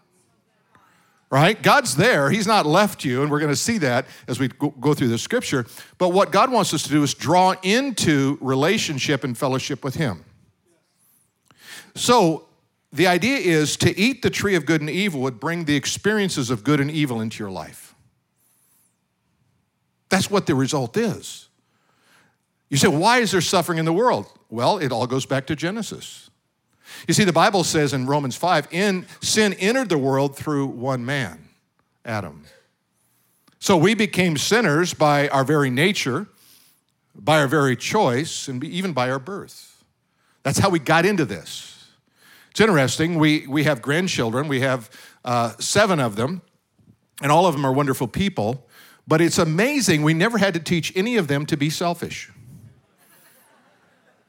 right? 1.29 1.61
God's 1.61 1.95
there. 1.95 2.29
He's 2.29 2.47
not 2.47 2.65
left 2.65 3.03
you, 3.03 3.21
and 3.21 3.29
we're 3.29 3.39
going 3.39 3.51
to 3.51 3.55
see 3.55 3.77
that 3.79 4.05
as 4.27 4.39
we 4.39 4.47
go 4.47 4.93
through 4.93 5.09
the 5.09 5.17
scripture. 5.17 5.65
But 5.97 6.09
what 6.09 6.31
God 6.31 6.51
wants 6.51 6.73
us 6.73 6.83
to 6.83 6.89
do 6.89 7.03
is 7.03 7.13
draw 7.13 7.55
into 7.63 8.37
relationship 8.41 9.23
and 9.23 9.37
fellowship 9.37 9.83
with 9.83 9.95
Him. 9.95 10.23
So, 11.95 12.45
the 12.93 13.07
idea 13.07 13.37
is 13.37 13.75
to 13.77 13.97
eat 13.99 14.21
the 14.21 14.29
tree 14.29 14.55
of 14.55 14.65
good 14.65 14.79
and 14.79 14.89
evil 14.89 15.21
would 15.21 15.39
bring 15.39 15.65
the 15.65 15.75
experiences 15.75 16.49
of 16.49 16.63
good 16.63 16.79
and 16.79 16.89
evil 16.89 17.19
into 17.19 17.43
your 17.43 17.51
life. 17.51 17.93
That's 20.09 20.31
what 20.31 20.45
the 20.45 20.55
result 20.55 20.95
is. 20.95 21.49
You 22.69 22.77
say, 22.77 22.87
why 22.87 23.19
is 23.19 23.31
there 23.31 23.41
suffering 23.41 23.77
in 23.77 23.85
the 23.85 23.93
world? 23.93 24.25
Well, 24.49 24.77
it 24.77 24.91
all 24.91 25.05
goes 25.05 25.25
back 25.25 25.47
to 25.47 25.55
Genesis. 25.55 26.29
You 27.07 27.13
see, 27.13 27.23
the 27.23 27.33
Bible 27.33 27.63
says 27.63 27.93
in 27.93 28.05
Romans 28.05 28.35
5 28.35 28.67
in, 28.71 29.05
sin 29.21 29.53
entered 29.53 29.89
the 29.89 29.97
world 29.97 30.35
through 30.35 30.67
one 30.67 31.05
man, 31.05 31.49
Adam. 32.05 32.43
So 33.59 33.75
we 33.75 33.93
became 33.95 34.37
sinners 34.37 34.93
by 34.93 35.27
our 35.29 35.43
very 35.43 35.69
nature, 35.69 36.27
by 37.15 37.39
our 37.39 37.47
very 37.47 37.75
choice, 37.75 38.47
and 38.47 38.63
even 38.63 38.93
by 38.93 39.09
our 39.09 39.19
birth. 39.19 39.83
That's 40.43 40.59
how 40.59 40.69
we 40.69 40.79
got 40.79 41.05
into 41.05 41.25
this. 41.25 41.89
It's 42.51 42.61
interesting. 42.61 43.19
We, 43.19 43.45
we 43.47 43.65
have 43.65 43.81
grandchildren, 43.81 44.47
we 44.47 44.61
have 44.61 44.89
uh, 45.25 45.53
seven 45.59 45.99
of 45.99 46.15
them, 46.15 46.41
and 47.21 47.31
all 47.31 47.45
of 47.45 47.53
them 47.53 47.65
are 47.65 47.73
wonderful 47.73 48.07
people. 48.07 48.67
But 49.07 49.21
it's 49.21 49.37
amazing, 49.37 50.03
we 50.03 50.13
never 50.13 50.37
had 50.37 50.53
to 50.53 50.59
teach 50.59 50.91
any 50.95 51.17
of 51.17 51.27
them 51.27 51.45
to 51.45 51.57
be 51.57 51.69
selfish. 51.69 52.31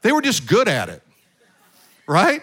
They 0.01 0.11
were 0.11 0.21
just 0.21 0.47
good 0.47 0.67
at 0.67 0.89
it, 0.89 1.03
right? 2.09 2.41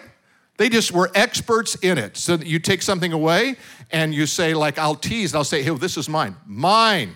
They 0.57 0.69
just 0.69 0.91
were 0.91 1.11
experts 1.13 1.75
in 1.75 1.97
it. 1.97 2.17
So 2.17 2.35
you 2.35 2.57
take 2.57 2.81
something 2.81 3.13
away 3.13 3.57
and 3.91 4.13
you 4.13 4.25
say, 4.25 4.53
like, 4.55 4.79
I'll 4.79 4.95
tease, 4.95 5.35
I'll 5.35 5.43
say, 5.43 5.61
hey, 5.61 5.69
well, 5.69 5.77
this 5.77 5.97
is 5.97 6.09
mine. 6.09 6.35
Mine. 6.47 7.13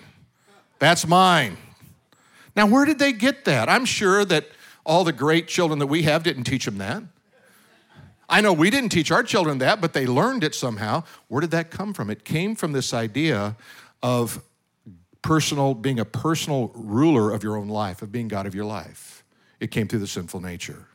That's 0.78 1.06
mine. 1.06 1.56
Now, 2.54 2.66
where 2.66 2.84
did 2.84 2.98
they 2.98 3.12
get 3.12 3.46
that? 3.46 3.68
I'm 3.68 3.84
sure 3.84 4.24
that 4.26 4.46
all 4.84 5.02
the 5.02 5.12
great 5.12 5.48
children 5.48 5.78
that 5.78 5.86
we 5.86 6.02
have 6.02 6.22
didn't 6.22 6.44
teach 6.44 6.66
them 6.66 6.78
that. 6.78 7.02
I 8.28 8.40
know 8.40 8.52
we 8.52 8.70
didn't 8.70 8.90
teach 8.90 9.10
our 9.10 9.22
children 9.22 9.58
that, 9.58 9.80
but 9.80 9.92
they 9.92 10.06
learned 10.06 10.44
it 10.44 10.54
somehow. 10.54 11.04
Where 11.28 11.40
did 11.40 11.50
that 11.52 11.70
come 11.70 11.92
from? 11.94 12.10
It 12.10 12.24
came 12.24 12.54
from 12.54 12.72
this 12.72 12.94
idea 12.94 13.56
of 14.02 14.42
personal, 15.22 15.74
being 15.74 16.00
a 16.00 16.04
personal 16.04 16.70
ruler 16.74 17.32
of 17.32 17.42
your 17.42 17.56
own 17.56 17.68
life, 17.68 18.02
of 18.02 18.12
being 18.12 18.28
God 18.28 18.46
of 18.46 18.54
your 18.54 18.64
life. 18.64 19.24
It 19.60 19.70
came 19.70 19.88
through 19.88 20.00
the 20.00 20.06
sinful 20.06 20.40
nature. 20.40 20.86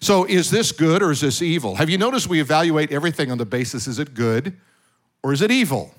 So, 0.00 0.24
is 0.24 0.50
this 0.50 0.72
good 0.72 1.02
or 1.02 1.10
is 1.10 1.20
this 1.20 1.40
evil? 1.42 1.76
Have 1.76 1.88
you 1.88 1.98
noticed 1.98 2.28
we 2.28 2.40
evaluate 2.40 2.92
everything 2.92 3.30
on 3.30 3.38
the 3.38 3.46
basis 3.46 3.86
is 3.86 3.98
it 3.98 4.14
good 4.14 4.56
or 5.22 5.32
is 5.32 5.42
it 5.42 5.50
evil? 5.50 5.94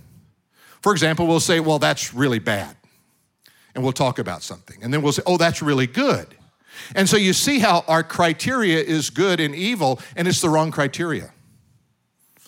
For 0.82 0.92
example, 0.92 1.25
we'll 1.25 1.40
say, 1.40 1.60
well, 1.60 1.80
that's 1.80 2.14
really 2.14 2.40
bad. 2.40 2.75
And 3.74 3.84
we'll 3.84 3.94
talk 3.94 4.20
about 4.20 4.44
something. 4.44 4.78
And 4.84 4.94
then 4.94 5.02
we'll 5.02 5.14
say, 5.14 5.24
oh, 5.25 5.38
that's 5.38 5.62
really 5.62 5.88
good. 5.88 6.28
And 6.94 7.10
so 7.10 7.18
you 7.18 7.34
see 7.34 7.60
how 7.60 7.84
our 7.88 8.04
criteria 8.04 8.80
is 8.80 9.10
good 9.10 9.40
and 9.40 9.56
evil, 9.56 10.00
and 10.16 10.28
it's 10.28 10.42
the 10.42 10.50
wrong 10.50 10.72
criteria. 10.72 11.32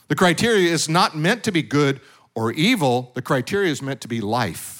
The 0.07 0.15
criteria 0.15 0.71
is 0.71 0.87
not 0.87 1.17
meant 1.17 1.43
to 1.45 1.51
be 1.51 1.63
good 1.63 1.99
or 2.35 2.51
evil, 2.51 3.11
the 3.15 3.21
criteria 3.23 3.71
is 3.71 3.81
meant 3.81 4.01
to 4.01 4.07
be 4.07 4.21
life. 4.21 4.76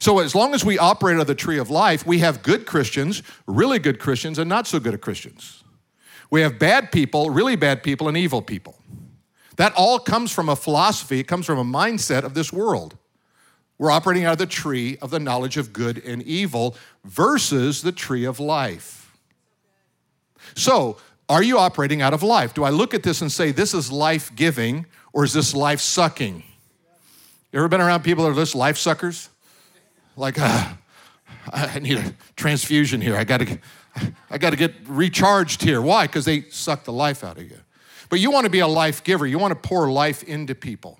So, 0.00 0.20
as 0.20 0.34
long 0.34 0.54
as 0.54 0.64
we 0.64 0.78
operate 0.78 1.14
under 1.14 1.24
the 1.24 1.34
tree 1.34 1.58
of 1.58 1.70
life, 1.70 2.06
we 2.06 2.20
have 2.20 2.42
good 2.42 2.66
Christians, 2.66 3.22
really 3.46 3.78
good 3.78 3.98
Christians, 3.98 4.38
and 4.38 4.48
not 4.48 4.66
so 4.66 4.78
good 4.78 5.00
Christians. 5.00 5.64
We 6.30 6.42
have 6.42 6.58
bad 6.58 6.92
people, 6.92 7.30
really 7.30 7.56
bad 7.56 7.82
people, 7.82 8.08
and 8.08 8.16
evil 8.16 8.42
people. 8.42 8.78
That 9.56 9.72
all 9.74 9.98
comes 9.98 10.30
from 10.32 10.48
a 10.48 10.56
philosophy, 10.56 11.18
it 11.18 11.26
comes 11.26 11.46
from 11.46 11.58
a 11.58 11.64
mindset 11.64 12.22
of 12.22 12.34
this 12.34 12.52
world. 12.52 12.96
We're 13.76 13.90
operating 13.90 14.24
out 14.24 14.32
of 14.32 14.38
the 14.38 14.46
tree 14.46 14.98
of 15.00 15.10
the 15.10 15.20
knowledge 15.20 15.56
of 15.56 15.72
good 15.72 15.98
and 16.04 16.22
evil 16.22 16.76
versus 17.04 17.82
the 17.82 17.92
tree 17.92 18.24
of 18.24 18.40
life. 18.40 19.16
So, 20.54 20.96
are 21.28 21.42
you 21.42 21.58
operating 21.58 22.00
out 22.02 22.14
of 22.14 22.22
life? 22.22 22.54
Do 22.54 22.64
I 22.64 22.70
look 22.70 22.94
at 22.94 23.02
this 23.02 23.20
and 23.20 23.30
say, 23.30 23.52
this 23.52 23.74
is 23.74 23.92
life 23.92 24.34
giving, 24.34 24.86
or 25.12 25.24
is 25.24 25.32
this 25.32 25.54
life 25.54 25.80
sucking? 25.80 26.42
You 27.52 27.58
ever 27.58 27.68
been 27.68 27.80
around 27.80 28.02
people 28.02 28.24
that 28.24 28.30
are 28.30 28.34
just 28.34 28.54
life 28.54 28.78
suckers? 28.78 29.28
Like, 30.18 30.38
uh, 30.40 30.72
I 31.52 31.78
need 31.78 31.98
a 31.98 32.14
transfusion 32.34 33.00
here. 33.00 33.16
I 33.16 33.22
gotta, 33.22 33.58
I 34.30 34.38
gotta 34.38 34.56
get 34.56 34.74
recharged 34.86 35.62
here. 35.62 35.80
Why? 35.80 36.06
Because 36.06 36.24
they 36.24 36.42
suck 36.50 36.84
the 36.84 36.92
life 36.92 37.22
out 37.22 37.38
of 37.38 37.44
you. 37.44 37.58
But 38.10 38.18
you 38.18 38.32
wanna 38.32 38.50
be 38.50 38.58
a 38.58 38.66
life 38.66 39.04
giver, 39.04 39.26
you 39.26 39.38
wanna 39.38 39.54
pour 39.54 39.90
life 39.90 40.24
into 40.24 40.56
people. 40.56 40.98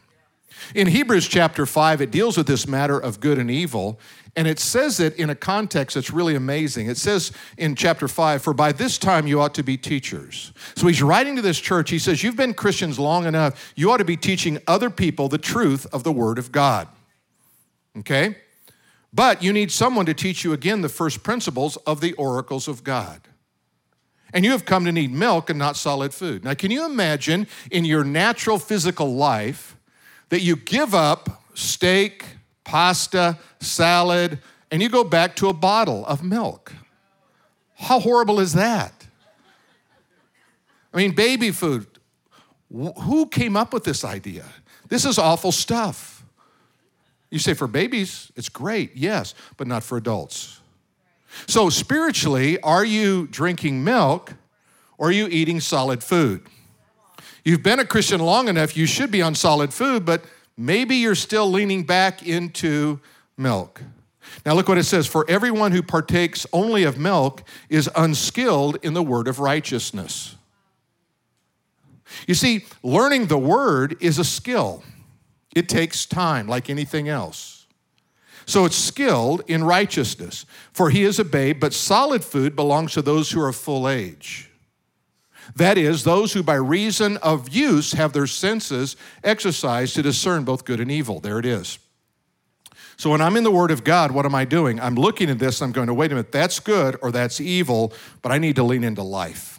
In 0.75 0.87
Hebrews 0.87 1.27
chapter 1.27 1.67
5, 1.67 2.01
it 2.01 2.11
deals 2.11 2.37
with 2.37 2.47
this 2.47 2.67
matter 2.67 2.99
of 2.99 3.21
good 3.21 3.39
and 3.39 3.51
evil, 3.51 3.99
and 4.37 4.47
it 4.47 4.61
says 4.61 5.01
it 5.01 5.17
in 5.17 5.31
a 5.31 5.35
context 5.35 5.95
that's 5.95 6.11
really 6.11 6.37
amazing. 6.37 6.89
It 6.89 6.97
says 6.97 7.33
in 7.57 7.75
chapter 7.75 8.07
5, 8.07 8.43
For 8.43 8.55
by 8.55 8.71
this 8.71 8.99
time 8.99 9.27
you 9.27 9.41
ought 9.41 9.55
to 9.55 9.65
be 9.65 9.77
teachers. 9.77 10.53
So 10.77 10.87
he's 10.87 11.03
writing 11.03 11.35
to 11.37 11.43
this 11.43 11.59
church. 11.59 11.91
He 11.91 11.99
says, 11.99 12.23
You've 12.23 12.37
been 12.37 12.55
Christians 12.55 12.99
long 12.99 13.27
enough. 13.27 13.73
You 13.75 13.91
ought 13.91 13.99
to 13.99 14.05
be 14.05 14.17
teaching 14.17 14.59
other 14.67 14.91
people 14.91 15.29
the 15.29 15.39
truth 15.39 15.87
of 15.93 16.05
the 16.05 16.13
Word 16.13 16.39
of 16.39 16.53
God. 16.53 16.89
Okay? 17.99 18.37
But 19.13 19.43
you 19.43 19.53
need 19.53 19.73
someone 19.73 20.07
to 20.07 20.15
teach 20.15 20.45
you 20.45 20.53
again 20.53 20.83
the 20.83 20.89
first 20.89 21.23
principles 21.23 21.77
of 21.79 22.01
the 22.01 22.13
oracles 22.15 22.69
of 22.69 22.85
God. 22.85 23.23
And 24.35 24.45
you 24.45 24.51
have 24.51 24.67
come 24.67 24.85
to 24.85 24.93
need 24.93 25.13
milk 25.13 25.49
and 25.49 25.59
not 25.59 25.77
solid 25.77 26.13
food. 26.13 26.45
Now, 26.45 26.53
can 26.55 26.71
you 26.71 26.85
imagine 26.85 27.47
in 27.71 27.87
your 27.87 28.05
natural 28.05 28.59
physical 28.59 29.15
life 29.15 29.77
that 30.29 30.43
you 30.43 30.57
give 30.57 30.95
up 30.95 31.43
steak, 31.55 32.25
pasta, 32.65 33.39
salad, 33.61 34.39
and 34.71 34.83
you 34.83 34.89
go 34.89 35.05
back 35.05 35.37
to 35.37 35.49
a 35.49 35.53
bottle 35.53 36.05
of 36.07 36.23
milk. 36.23 36.73
How 37.75 38.01
horrible 38.01 38.41
is 38.41 38.53
that? 38.55 39.07
I 40.93 40.97
mean, 40.99 41.15
baby 41.15 41.51
food. 41.51 41.87
Who 42.71 43.27
came 43.27 43.57
up 43.57 43.73
with 43.73 43.85
this 43.85 44.05
idea? 44.05 44.45
This 44.89 45.05
is 45.05 45.19
awful 45.19 45.53
stuff. 45.53 46.18
You 47.31 47.39
say 47.39 47.55
for 47.55 47.67
babies, 47.67 48.33
it's 48.37 48.49
great, 48.49 48.97
yes, 48.97 49.35
but 49.57 49.67
not 49.67 49.85
for 49.85 49.99
adults. 49.99 50.61
So, 51.47 51.69
spiritually, 51.69 52.61
are 52.61 52.85
you 52.85 53.27
drinking 53.27 53.85
milk 53.85 54.35
or 54.97 55.09
are 55.09 55.13
you 55.13 55.29
eating 55.29 55.61
solid 55.61 56.03
food? 56.03 56.43
You've 57.45 57.63
been 57.63 57.81
a 57.81 57.85
Christian 57.85 58.21
long 58.21 58.49
enough, 58.49 58.77
you 58.77 58.87
should 58.87 59.11
be 59.11 59.23
on 59.23 59.35
solid 59.35 59.73
food, 59.73 60.05
but 60.05 60.25
maybe 60.57 60.97
you're 60.97 61.15
still 61.15 61.51
leaning 61.51 61.85
back 61.85 62.27
into 62.27 63.01
milk. 63.37 63.83
Now, 64.45 64.55
look 64.55 64.69
what 64.69 64.79
it 64.79 64.85
says 64.85 65.07
For 65.07 65.25
everyone 65.29 65.73
who 65.73 65.83
partakes 65.83 66.47
only 66.53 66.85
of 66.85 66.99
milk 66.99 67.43
is 67.69 67.91
unskilled 67.95 68.79
in 68.83 68.95
the 68.95 69.03
word 69.03 69.29
of 69.29 69.39
righteousness. 69.39 70.37
You 72.27 72.35
see, 72.35 72.65
learning 72.83 73.27
the 73.27 73.39
word 73.39 73.97
is 74.01 74.19
a 74.19 74.25
skill, 74.25 74.83
it 75.55 75.69
takes 75.69 76.07
time, 76.07 76.47
like 76.47 76.71
anything 76.71 77.09
else. 77.09 77.67
So 78.47 78.65
it's 78.65 78.77
skilled 78.77 79.43
in 79.47 79.63
righteousness. 79.63 80.47
For 80.73 80.89
he 80.91 81.03
is 81.03 81.19
a 81.19 81.25
babe, 81.25 81.61
but 81.61 81.75
solid 81.75 82.25
food 82.25 82.57
belongs 82.57 82.93
to 82.95 83.03
those 83.03 83.31
who 83.31 83.43
are 83.43 83.53
full 83.53 83.89
age. 83.89 84.51
That 85.57 85.77
is, 85.77 86.05
those 86.05 86.33
who 86.33 86.43
by 86.43 86.55
reason 86.55 87.17
of 87.19 87.49
use 87.49 87.93
have 87.93 88.13
their 88.13 88.27
senses 88.27 88.97
exercised 89.25 89.95
to 89.97 90.03
discern 90.03 90.45
both 90.45 90.65
good 90.65 90.81
and 90.81 90.91
evil. 90.91 91.21
There 91.21 91.39
it 91.39 91.47
is. 91.47 91.79
So 92.97 93.11
when 93.11 93.21
I'm 93.21 93.37
in 93.37 93.45
the 93.45 93.51
Word 93.51 93.71
of 93.71 93.85
God, 93.85 94.11
what 94.11 94.27
am 94.27 94.35
I 94.35 94.45
doing? 94.45 94.81
I'm 94.81 94.95
looking 94.95 95.31
at 95.31 95.39
this, 95.39 95.63
I'm 95.63 95.73
going 95.73 95.87
to, 95.87 95.95
wait 95.95 96.11
a 96.11 96.17
minute, 96.17 96.33
that's 96.33 96.59
good 96.59 96.97
or 97.01 97.13
that's 97.13 97.41
evil, 97.41 97.93
but 98.23 98.33
I 98.33 98.39
need 98.39 98.57
to 98.57 98.63
lean 98.63 98.83
into 98.83 99.03
life. 99.03 99.58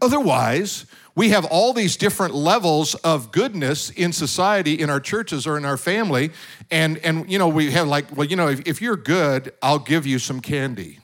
Otherwise, 0.00 0.86
we 1.16 1.30
have 1.30 1.44
all 1.44 1.72
these 1.72 1.96
different 1.96 2.34
levels 2.34 2.94
of 2.96 3.30
goodness 3.30 3.90
in 3.90 4.12
society, 4.12 4.74
in 4.74 4.90
our 4.90 5.00
churches 5.00 5.46
or 5.46 5.56
in 5.56 5.64
our 5.64 5.76
family. 5.76 6.30
And, 6.70 6.98
and 6.98 7.30
you 7.30 7.38
know, 7.38 7.48
we 7.48 7.70
have 7.70 7.86
like, 7.86 8.16
well, 8.16 8.26
you 8.26 8.36
know, 8.36 8.48
if, 8.48 8.66
if 8.66 8.82
you're 8.82 8.96
good, 8.96 9.52
I'll 9.62 9.78
give 9.78 10.06
you 10.06 10.18
some 10.18 10.40
candy. 10.40 10.98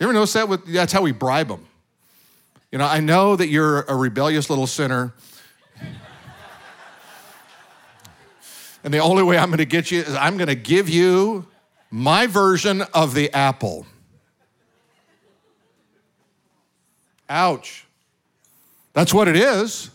You 0.00 0.06
ever 0.06 0.12
notice 0.12 0.32
that? 0.32 0.48
With, 0.48 0.66
that's 0.66 0.92
how 0.92 1.02
we 1.02 1.12
bribe 1.12 1.48
them. 1.48 1.66
You 2.70 2.78
know, 2.78 2.86
I 2.86 3.00
know 3.00 3.36
that 3.36 3.48
you're 3.48 3.82
a 3.82 3.94
rebellious 3.94 4.48
little 4.48 4.66
sinner. 4.66 5.12
and 8.82 8.94
the 8.94 8.98
only 8.98 9.22
way 9.22 9.36
I'm 9.36 9.50
going 9.50 9.58
to 9.58 9.66
get 9.66 9.90
you 9.90 10.00
is 10.00 10.14
I'm 10.14 10.38
going 10.38 10.48
to 10.48 10.54
give 10.54 10.88
you 10.88 11.46
my 11.90 12.26
version 12.26 12.80
of 12.94 13.12
the 13.12 13.30
apple. 13.32 13.86
Ouch. 17.32 17.86
That's 18.92 19.14
what 19.14 19.26
it 19.26 19.36
is. 19.36 19.88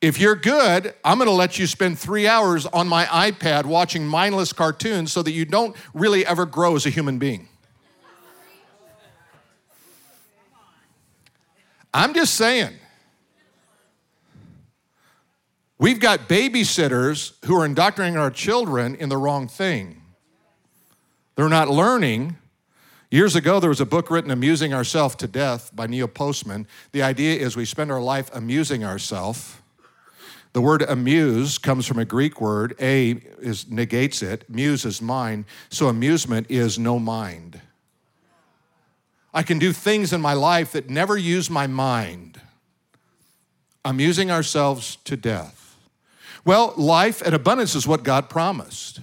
If 0.00 0.18
you're 0.18 0.34
good, 0.34 0.92
I'm 1.04 1.18
going 1.18 1.28
to 1.28 1.34
let 1.34 1.56
you 1.56 1.68
spend 1.68 2.00
three 2.00 2.26
hours 2.26 2.66
on 2.66 2.88
my 2.88 3.04
iPad 3.04 3.64
watching 3.64 4.08
mindless 4.08 4.52
cartoons 4.52 5.12
so 5.12 5.22
that 5.22 5.30
you 5.30 5.44
don't 5.44 5.76
really 5.94 6.26
ever 6.26 6.46
grow 6.46 6.74
as 6.74 6.84
a 6.84 6.90
human 6.90 7.20
being. 7.20 7.48
I'm 11.94 12.12
just 12.12 12.34
saying. 12.34 12.72
We've 15.78 16.00
got 16.00 16.28
babysitters 16.28 17.34
who 17.44 17.54
are 17.54 17.64
indoctrinating 17.64 18.18
our 18.18 18.32
children 18.32 18.96
in 18.96 19.08
the 19.08 19.16
wrong 19.16 19.46
thing. 19.46 20.02
They're 21.36 21.48
not 21.48 21.68
learning. 21.68 22.36
Years 23.10 23.34
ago, 23.34 23.58
there 23.58 23.70
was 23.70 23.80
a 23.80 23.86
book 23.86 24.08
written, 24.08 24.30
Amusing 24.30 24.72
Ourselves 24.72 25.16
to 25.16 25.26
Death, 25.26 25.74
by 25.74 25.88
Neil 25.88 26.06
Postman. 26.06 26.68
The 26.92 27.02
idea 27.02 27.40
is 27.40 27.56
we 27.56 27.64
spend 27.64 27.90
our 27.90 28.00
life 28.00 28.30
amusing 28.32 28.84
ourselves. 28.84 29.56
The 30.52 30.60
word 30.60 30.82
amuse 30.82 31.58
comes 31.58 31.86
from 31.86 31.98
a 31.98 32.04
Greek 32.04 32.40
word. 32.40 32.76
A 32.80 33.20
is 33.40 33.68
negates 33.68 34.22
it, 34.22 34.48
muse 34.48 34.84
is 34.84 35.02
mind. 35.02 35.46
So 35.70 35.88
amusement 35.88 36.46
is 36.48 36.78
no 36.78 37.00
mind. 37.00 37.60
I 39.34 39.42
can 39.42 39.58
do 39.58 39.72
things 39.72 40.12
in 40.12 40.20
my 40.20 40.34
life 40.34 40.70
that 40.72 40.88
never 40.88 41.16
use 41.16 41.50
my 41.50 41.66
mind. 41.66 42.40
Amusing 43.84 44.30
ourselves 44.30 44.96
to 45.04 45.16
death. 45.16 45.76
Well, 46.44 46.74
life 46.76 47.22
and 47.22 47.34
abundance 47.34 47.74
is 47.74 47.88
what 47.88 48.04
God 48.04 48.30
promised. 48.30 49.00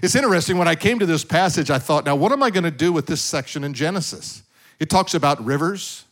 It's 0.00 0.14
interesting, 0.14 0.58
when 0.58 0.68
I 0.68 0.74
came 0.74 0.98
to 0.98 1.06
this 1.06 1.24
passage, 1.24 1.70
I 1.70 1.78
thought, 1.78 2.04
now 2.04 2.16
what 2.16 2.32
am 2.32 2.42
I 2.42 2.50
going 2.50 2.64
to 2.64 2.70
do 2.70 2.92
with 2.92 3.06
this 3.06 3.20
section 3.20 3.64
in 3.64 3.74
Genesis? 3.74 4.42
It 4.78 4.88
talks 4.88 5.14
about 5.14 5.44
rivers 5.44 6.04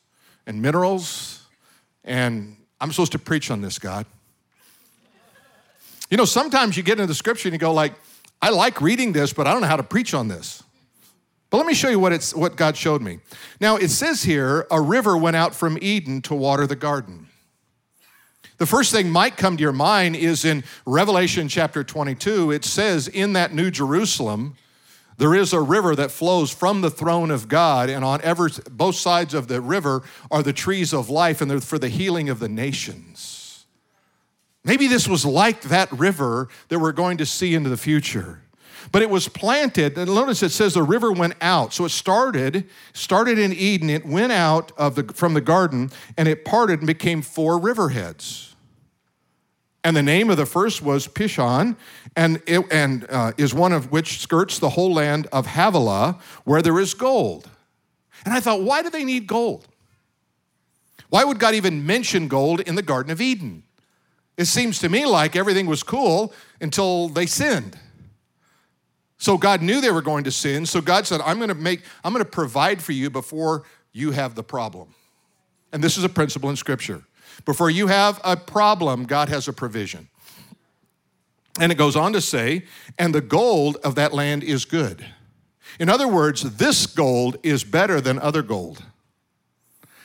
and 0.46 0.60
minerals, 0.60 1.46
and 2.04 2.56
I'm 2.80 2.90
supposed 2.92 3.12
to 3.12 3.18
preach 3.18 3.50
on 3.50 3.60
this, 3.60 3.78
God. 3.78 4.06
You 6.10 6.16
know, 6.16 6.24
sometimes 6.24 6.76
you 6.76 6.82
get 6.82 6.98
into 6.98 7.06
the 7.06 7.14
scripture 7.14 7.48
and 7.48 7.52
you 7.52 7.58
go 7.58 7.72
like, 7.72 7.94
I 8.42 8.50
like 8.50 8.80
reading 8.80 9.12
this, 9.12 9.32
but 9.32 9.46
I 9.46 9.52
don't 9.52 9.62
know 9.62 9.68
how 9.68 9.76
to 9.76 9.82
preach 9.82 10.12
on 10.12 10.28
this. 10.28 10.62
But 11.50 11.56
let 11.56 11.66
me 11.66 11.74
show 11.74 11.88
you 11.88 11.98
what, 11.98 12.12
it's, 12.12 12.34
what 12.34 12.56
God 12.56 12.76
showed 12.76 13.02
me. 13.02 13.18
Now, 13.60 13.76
it 13.76 13.88
says 13.88 14.22
here, 14.22 14.66
a 14.70 14.80
river 14.80 15.16
went 15.16 15.36
out 15.36 15.54
from 15.54 15.78
Eden 15.80 16.22
to 16.22 16.34
water 16.34 16.66
the 16.66 16.76
garden. 16.76 17.26
The 18.60 18.66
first 18.66 18.92
thing 18.92 19.08
might 19.08 19.38
come 19.38 19.56
to 19.56 19.62
your 19.62 19.72
mind 19.72 20.16
is 20.16 20.44
in 20.44 20.64
Revelation 20.84 21.48
chapter 21.48 21.82
22, 21.82 22.50
it 22.50 22.62
says, 22.62 23.08
In 23.08 23.32
that 23.32 23.54
New 23.54 23.70
Jerusalem, 23.70 24.54
there 25.16 25.34
is 25.34 25.54
a 25.54 25.60
river 25.62 25.96
that 25.96 26.10
flows 26.10 26.50
from 26.50 26.82
the 26.82 26.90
throne 26.90 27.30
of 27.30 27.48
God, 27.48 27.88
and 27.88 28.04
on 28.04 28.20
ever, 28.20 28.50
both 28.70 28.96
sides 28.96 29.32
of 29.32 29.48
the 29.48 29.62
river 29.62 30.02
are 30.30 30.42
the 30.42 30.52
trees 30.52 30.92
of 30.92 31.08
life, 31.08 31.40
and 31.40 31.50
they're 31.50 31.62
for 31.62 31.78
the 31.78 31.88
healing 31.88 32.28
of 32.28 32.38
the 32.38 32.50
nations. 32.50 33.64
Maybe 34.62 34.88
this 34.88 35.08
was 35.08 35.24
like 35.24 35.62
that 35.62 35.90
river 35.90 36.48
that 36.68 36.80
we're 36.80 36.92
going 36.92 37.16
to 37.16 37.24
see 37.24 37.54
into 37.54 37.70
the 37.70 37.78
future. 37.78 38.42
But 38.92 39.00
it 39.00 39.08
was 39.08 39.26
planted, 39.26 39.96
and 39.96 40.14
notice 40.14 40.42
it 40.42 40.50
says 40.50 40.74
the 40.74 40.82
river 40.82 41.12
went 41.12 41.34
out. 41.40 41.72
So 41.72 41.86
it 41.86 41.92
started, 41.92 42.68
started 42.92 43.38
in 43.38 43.54
Eden, 43.54 43.88
it 43.88 44.04
went 44.04 44.32
out 44.32 44.70
of 44.76 44.96
the, 44.96 45.04
from 45.14 45.32
the 45.32 45.40
garden, 45.40 45.90
and 46.18 46.28
it 46.28 46.44
parted 46.44 46.80
and 46.80 46.86
became 46.86 47.22
four 47.22 47.58
riverheads. 47.58 48.49
And 49.82 49.96
the 49.96 50.02
name 50.02 50.28
of 50.28 50.36
the 50.36 50.46
first 50.46 50.82
was 50.82 51.08
Pishon, 51.08 51.76
and, 52.14 52.42
it, 52.46 52.64
and 52.70 53.06
uh, 53.08 53.32
is 53.38 53.54
one 53.54 53.72
of 53.72 53.90
which 53.90 54.20
skirts 54.20 54.58
the 54.58 54.70
whole 54.70 54.92
land 54.92 55.26
of 55.32 55.46
Havilah, 55.46 56.18
where 56.44 56.60
there 56.60 56.78
is 56.78 56.92
gold. 56.92 57.48
And 58.24 58.34
I 58.34 58.40
thought, 58.40 58.62
why 58.62 58.82
do 58.82 58.90
they 58.90 59.04
need 59.04 59.26
gold? 59.26 59.66
Why 61.08 61.24
would 61.24 61.38
God 61.38 61.54
even 61.54 61.86
mention 61.86 62.28
gold 62.28 62.60
in 62.60 62.74
the 62.74 62.82
Garden 62.82 63.10
of 63.10 63.20
Eden? 63.20 63.62
It 64.36 64.44
seems 64.46 64.78
to 64.80 64.88
me 64.88 65.06
like 65.06 65.34
everything 65.34 65.66
was 65.66 65.82
cool 65.82 66.32
until 66.60 67.08
they 67.08 67.26
sinned. 67.26 67.78
So 69.18 69.36
God 69.36 69.60
knew 69.60 69.80
they 69.80 69.90
were 69.90 70.02
going 70.02 70.24
to 70.24 70.30
sin. 70.30 70.64
So 70.64 70.80
God 70.80 71.06
said, 71.06 71.20
I'm 71.20 71.36
going 71.36 71.48
to 71.48 71.54
make, 71.54 71.82
I'm 72.02 72.12
going 72.12 72.24
to 72.24 72.30
provide 72.30 72.80
for 72.80 72.92
you 72.92 73.10
before 73.10 73.64
you 73.92 74.12
have 74.12 74.34
the 74.34 74.42
problem. 74.42 74.94
And 75.72 75.84
this 75.84 75.98
is 75.98 76.04
a 76.04 76.08
principle 76.08 76.48
in 76.48 76.56
Scripture. 76.56 77.04
Before 77.44 77.70
you 77.70 77.86
have 77.86 78.20
a 78.24 78.36
problem, 78.36 79.04
God 79.04 79.28
has 79.28 79.48
a 79.48 79.52
provision. 79.52 80.08
And 81.58 81.72
it 81.72 81.76
goes 81.76 81.96
on 81.96 82.12
to 82.12 82.20
say, 82.20 82.64
and 82.98 83.14
the 83.14 83.20
gold 83.20 83.76
of 83.84 83.94
that 83.96 84.14
land 84.14 84.44
is 84.44 84.64
good. 84.64 85.04
In 85.78 85.88
other 85.88 86.08
words, 86.08 86.56
this 86.56 86.86
gold 86.86 87.36
is 87.42 87.64
better 87.64 88.00
than 88.00 88.18
other 88.18 88.42
gold. 88.42 88.84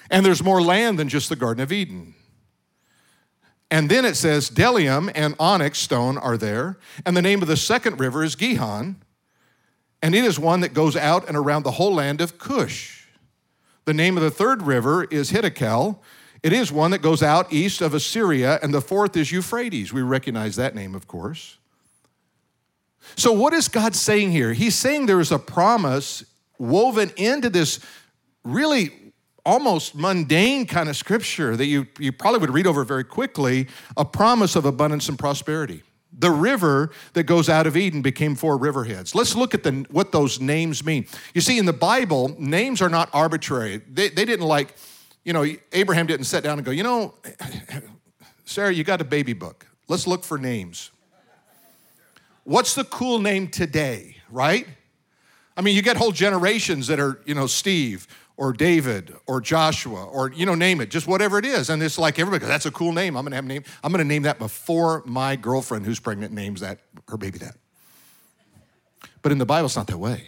And 0.10 0.26
there's 0.26 0.44
more 0.44 0.62
land 0.62 1.00
than 1.00 1.10
just 1.10 1.30
the 1.30 1.36
Garden 1.36 1.64
of 1.64 1.72
Eden. 1.72 2.14
And 3.72 3.90
then 3.90 4.06
it 4.06 4.16
says, 4.16 4.50
Bdellium 4.50 5.12
and 5.16 5.36
onyx 5.40 5.80
stone 5.80 6.18
are 6.18 6.38
there. 6.38 6.78
And 7.06 7.18
the 7.18 7.22
name 7.22 7.42
of 7.42 7.48
the 7.48 7.58
second 7.58 8.00
river 8.00 8.24
is 8.24 8.36
Gihon 8.36 9.02
and 10.06 10.14
it 10.14 10.24
is 10.24 10.40
one 10.40 10.60
that 10.60 10.76
goes 10.76 10.96
out 10.96 11.28
and 11.28 11.36
around 11.36 11.64
the 11.64 11.72
whole 11.72 11.96
land 11.96 12.22
of 12.22 12.38
Cush. 12.38 13.08
The 13.86 13.94
name 13.94 14.18
of 14.18 14.22
the 14.22 14.30
third 14.30 14.62
river 14.62 15.06
is 15.06 15.32
Hiddekel. 15.32 15.98
It 16.44 16.54
is 16.54 16.72
one 16.72 16.92
that 16.92 17.02
goes 17.02 17.24
out 17.24 17.52
east 17.52 17.82
of 17.82 17.94
Assyria, 17.94 18.60
and 18.62 18.74
the 18.74 18.82
fourth 18.82 19.18
is 19.18 19.32
Euphrates. 19.32 19.92
We 19.92 20.02
recognize 20.02 20.56
that 20.58 20.76
name, 20.76 20.94
of 20.96 21.08
course. 21.08 21.58
So, 23.16 23.32
what 23.32 23.54
is 23.54 23.68
God 23.68 23.96
saying 23.96 24.32
here? 24.32 24.54
He's 24.54 24.76
saying 24.76 25.06
there 25.06 25.20
is 25.20 25.32
a 25.32 25.40
promise 25.40 26.26
woven 26.58 27.12
into 27.18 27.50
this 27.50 27.80
really 28.44 28.92
almost 29.46 29.96
mundane 29.96 30.66
kind 30.66 30.90
of 30.90 30.96
scripture 30.96 31.56
that 31.56 31.66
you, 31.66 31.88
you 32.00 32.12
probably 32.12 32.40
would 32.40 32.50
read 32.50 32.66
over 32.66 32.84
very 32.84 33.04
quickly 33.04 33.68
a 33.96 34.04
promise 34.04 34.56
of 34.56 34.66
abundance 34.66 35.08
and 35.08 35.20
prosperity. 35.20 35.84
The 36.18 36.32
river 36.32 36.92
that 37.14 37.24
goes 37.24 37.50
out 37.50 37.68
of 37.68 37.76
Eden 37.78 38.02
became 38.02 38.36
four 38.36 38.58
riverheads. 38.58 39.14
Let's 39.14 39.36
look 39.36 39.54
at 39.54 39.64
the, 39.64 39.86
what 39.92 40.12
those 40.12 40.40
names 40.40 40.84
mean. 40.84 41.06
You 41.34 41.42
see, 41.42 41.60
in 41.60 41.66
the 41.66 41.74
Bible, 41.74 42.36
names 42.40 42.82
are 42.82 42.90
not 42.90 43.10
arbitrary. 43.14 43.82
They, 43.90 44.10
they 44.10 44.26
didn't 44.26 44.48
like, 44.48 44.74
you 45.26 45.34
know, 45.34 45.46
Abraham 45.74 46.08
didn't 46.08 46.28
sit 46.28 46.44
down 46.44 46.60
and 46.60 46.66
go, 46.66 46.72
you 46.72 46.84
know, 46.84 47.16
Sarah, 48.46 48.72
you 48.72 48.84
got 48.84 49.02
a 49.02 49.04
baby 49.04 49.34
book. 49.34 49.66
Let's 49.90 50.08
look 50.08 50.24
for 50.24 50.38
names. 50.38 50.92
What's 52.44 52.76
the 52.76 52.84
cool 52.84 53.20
name 53.20 53.48
today, 53.48 54.18
right? 54.30 54.68
I 55.58 55.62
mean, 55.62 55.76
you 55.76 55.82
get 55.82 55.98
whole 55.98 56.12
generations 56.12 56.88
that 56.88 57.00
are, 57.00 57.20
you 57.26 57.34
know, 57.34 57.48
Steve 57.48 58.08
or 58.38 58.54
David 58.54 59.16
or 59.26 59.42
Joshua 59.42 60.06
or 60.06 60.32
you 60.32 60.46
know 60.46 60.56
name 60.56 60.82
it 60.82 60.90
just 60.90 61.08
whatever 61.08 61.40
it 61.40 61.46
is 61.46 61.70
and 61.70 61.82
it's 61.82 61.98
like 61.98 62.20
everybody 62.20 62.42
goes 62.42 62.50
that's 62.50 62.66
a 62.66 62.72
cool 62.72 62.92
name 62.92 63.16
I'm 63.16 63.24
going 63.24 63.32
to 63.32 63.38
have 63.38 63.46
a 63.46 63.48
name 63.48 63.64
I'm 63.82 63.94
going 63.94 64.04
to 64.04 64.08
name 64.08 64.24
that 64.24 64.40
before 64.40 65.04
my 65.06 65.38
girlfriend 65.38 65.86
who's 65.86 66.02
pregnant 66.02 66.34
names 66.34 66.60
that 66.60 66.80
her 67.08 67.16
baby 67.16 67.38
that 67.40 67.56
but 69.22 69.32
in 69.32 69.38
the 69.38 69.46
Bible 69.46 69.68
it's 69.68 69.78
not 69.78 69.88
that 69.88 69.98
way 69.98 70.26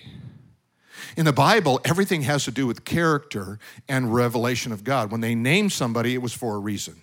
in 1.16 1.26
the 1.26 1.34
Bible 1.34 1.80
everything 1.86 2.24
has 2.24 2.44
to 2.46 2.52
do 2.52 2.68
with 2.68 2.86
character 2.86 3.60
and 3.88 4.14
revelation 4.14 4.72
of 4.72 4.84
God 4.84 5.12
when 5.12 5.22
they 5.22 5.36
named 5.36 5.72
somebody 5.72 6.14
it 6.14 6.22
was 6.22 6.34
for 6.34 6.56
a 6.56 6.60
reason 6.60 6.96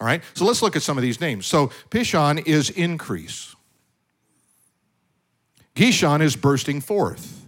all 0.00 0.06
right 0.06 0.22
so 0.34 0.44
let's 0.44 0.62
look 0.62 0.76
at 0.76 0.82
some 0.82 0.96
of 0.96 1.02
these 1.02 1.20
names 1.20 1.46
so 1.46 1.68
Pishon 1.90 2.46
is 2.46 2.70
increase 2.70 3.54
Gishon 5.74 6.20
is 6.20 6.34
bursting 6.36 6.80
forth 6.80 7.38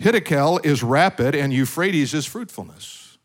Hiddekel 0.00 0.64
is 0.64 0.82
rapid, 0.82 1.34
and 1.34 1.52
Euphrates 1.52 2.14
is 2.14 2.26
fruitfulness. 2.26 3.16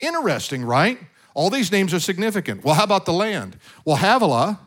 Interesting, 0.00 0.64
right? 0.64 0.98
All 1.34 1.50
these 1.50 1.72
names 1.72 1.92
are 1.92 2.00
significant. 2.00 2.64
Well, 2.64 2.74
how 2.74 2.84
about 2.84 3.04
the 3.04 3.12
land? 3.12 3.58
Well, 3.84 3.96
Havilah 3.96 4.60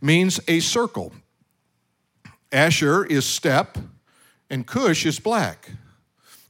means 0.00 0.38
a 0.46 0.60
circle. 0.60 1.12
Asshur 2.52 3.10
is 3.10 3.24
step, 3.24 3.78
and 4.50 4.66
Cush 4.66 5.06
is 5.06 5.18
black. 5.18 5.70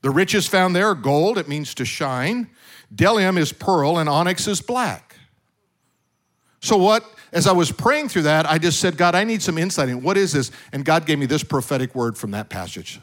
The 0.03 0.11
riches 0.11 0.47
found 0.47 0.77
there 0.77 0.89
are 0.89 0.95
gold, 0.95 1.39
it 1.39 1.49
means 1.49 1.75
to 1.75 1.85
shine. 1.85 2.49
Bdellium 2.95 3.39
is 3.39 3.53
pearl, 3.53 3.99
and 3.99 4.09
onyx 4.09 4.47
is 4.47 4.61
black. 4.61 5.17
So, 6.61 6.77
what, 6.77 7.05
as 7.33 7.47
I 7.47 7.53
was 7.53 7.71
praying 7.73 8.09
through 8.09 8.23
that, 8.23 8.47
I 8.47 8.59
just 8.59 8.81
said, 8.81 8.97
God, 8.97 9.15
I 9.15 9.25
need 9.25 9.43
some 9.43 9.59
insight 9.59 9.89
in 9.89 10.03
what 10.03 10.17
is 10.17 10.33
this? 10.33 10.51
And 10.73 10.85
God 10.85 11.07
gave 11.07 11.19
me 11.19 11.27
this 11.27 11.43
prophetic 11.43 11.95
word 11.95 12.17
from 12.17 12.31
that 12.33 12.49
passage. 12.49 13.01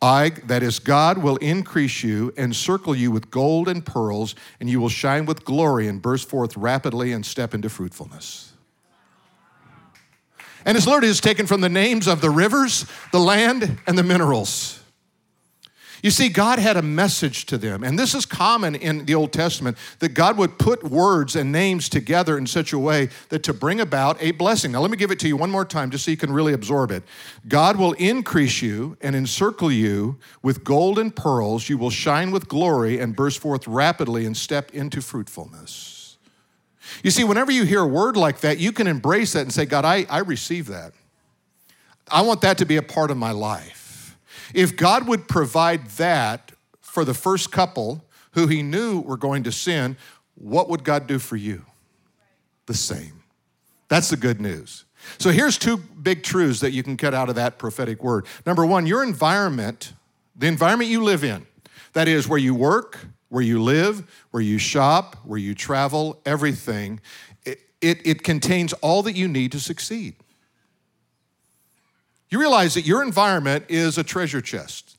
I, 0.00 0.30
that 0.46 0.62
is, 0.62 0.78
God 0.78 1.18
will 1.18 1.36
increase 1.36 2.04
you, 2.04 2.32
and 2.36 2.54
circle 2.54 2.94
you 2.94 3.10
with 3.10 3.30
gold 3.30 3.68
and 3.68 3.84
pearls, 3.84 4.36
and 4.60 4.70
you 4.70 4.80
will 4.80 4.88
shine 4.88 5.26
with 5.26 5.44
glory 5.44 5.88
and 5.88 6.00
burst 6.00 6.28
forth 6.28 6.56
rapidly 6.56 7.12
and 7.12 7.26
step 7.26 7.52
into 7.52 7.68
fruitfulness. 7.68 8.47
And 10.68 10.76
his 10.76 10.86
Lord 10.86 11.02
is 11.02 11.18
taken 11.18 11.46
from 11.46 11.62
the 11.62 11.70
names 11.70 12.06
of 12.06 12.20
the 12.20 12.28
rivers, 12.28 12.84
the 13.10 13.18
land, 13.18 13.78
and 13.86 13.96
the 13.96 14.02
minerals. 14.02 14.78
You 16.02 16.10
see, 16.10 16.28
God 16.28 16.58
had 16.58 16.76
a 16.76 16.82
message 16.82 17.46
to 17.46 17.56
them, 17.56 17.82
and 17.82 17.98
this 17.98 18.14
is 18.14 18.26
common 18.26 18.74
in 18.74 19.06
the 19.06 19.14
Old 19.14 19.32
Testament 19.32 19.78
that 20.00 20.10
God 20.10 20.36
would 20.36 20.58
put 20.58 20.84
words 20.84 21.36
and 21.36 21.50
names 21.50 21.88
together 21.88 22.36
in 22.36 22.46
such 22.46 22.74
a 22.74 22.78
way 22.78 23.08
that 23.30 23.42
to 23.44 23.54
bring 23.54 23.80
about 23.80 24.22
a 24.22 24.32
blessing. 24.32 24.72
Now, 24.72 24.82
let 24.82 24.90
me 24.90 24.98
give 24.98 25.10
it 25.10 25.18
to 25.20 25.26
you 25.26 25.38
one 25.38 25.50
more 25.50 25.64
time 25.64 25.90
just 25.90 26.04
so 26.04 26.10
you 26.10 26.18
can 26.18 26.30
really 26.30 26.52
absorb 26.52 26.90
it. 26.90 27.02
God 27.48 27.76
will 27.76 27.94
increase 27.94 28.60
you 28.60 28.98
and 29.00 29.16
encircle 29.16 29.72
you 29.72 30.18
with 30.42 30.64
gold 30.64 30.98
and 30.98 31.16
pearls. 31.16 31.70
You 31.70 31.78
will 31.78 31.88
shine 31.88 32.30
with 32.30 32.46
glory 32.46 33.00
and 33.00 33.16
burst 33.16 33.38
forth 33.38 33.66
rapidly 33.66 34.26
and 34.26 34.36
step 34.36 34.70
into 34.72 35.00
fruitfulness. 35.00 35.97
You 37.02 37.10
see, 37.10 37.24
whenever 37.24 37.50
you 37.50 37.64
hear 37.64 37.80
a 37.80 37.86
word 37.86 38.16
like 38.16 38.40
that, 38.40 38.58
you 38.58 38.72
can 38.72 38.86
embrace 38.86 39.32
that 39.32 39.42
and 39.42 39.52
say, 39.52 39.64
God, 39.66 39.84
I, 39.84 40.06
I 40.08 40.20
receive 40.20 40.66
that. 40.66 40.92
I 42.10 42.22
want 42.22 42.40
that 42.40 42.58
to 42.58 42.66
be 42.66 42.76
a 42.76 42.82
part 42.82 43.10
of 43.10 43.16
my 43.16 43.32
life. 43.32 44.16
If 44.54 44.76
God 44.76 45.06
would 45.06 45.28
provide 45.28 45.86
that 45.90 46.52
for 46.80 47.04
the 47.04 47.14
first 47.14 47.52
couple 47.52 48.04
who 48.32 48.46
he 48.46 48.62
knew 48.62 49.00
were 49.00 49.16
going 49.16 49.44
to 49.44 49.52
sin, 49.52 49.96
what 50.34 50.68
would 50.70 50.84
God 50.84 51.06
do 51.06 51.18
for 51.18 51.36
you? 51.36 51.64
The 52.66 52.74
same. 52.74 53.22
That's 53.88 54.10
the 54.10 54.16
good 54.16 54.40
news. 54.40 54.84
So 55.18 55.30
here's 55.30 55.58
two 55.58 55.76
big 55.76 56.22
truths 56.22 56.60
that 56.60 56.72
you 56.72 56.82
can 56.82 56.96
cut 56.96 57.14
out 57.14 57.28
of 57.28 57.34
that 57.36 57.58
prophetic 57.58 58.02
word. 58.02 58.26
Number 58.44 58.66
one, 58.66 58.86
your 58.86 59.02
environment, 59.02 59.92
the 60.36 60.46
environment 60.46 60.90
you 60.90 61.02
live 61.02 61.24
in, 61.24 61.46
that 61.92 62.08
is 62.08 62.28
where 62.28 62.38
you 62.38 62.54
work, 62.54 62.98
where 63.28 63.42
you 63.42 63.62
live, 63.62 64.26
where 64.30 64.42
you 64.42 64.58
shop, 64.58 65.16
where 65.24 65.38
you 65.38 65.54
travel, 65.54 66.20
everything, 66.24 67.00
it, 67.44 67.60
it, 67.80 68.06
it 68.06 68.22
contains 68.22 68.72
all 68.74 69.02
that 69.02 69.14
you 69.14 69.28
need 69.28 69.52
to 69.52 69.60
succeed. 69.60 70.14
You 72.30 72.40
realize 72.40 72.74
that 72.74 72.86
your 72.86 73.02
environment 73.02 73.64
is 73.68 73.98
a 73.98 74.04
treasure 74.04 74.40
chest. 74.40 74.96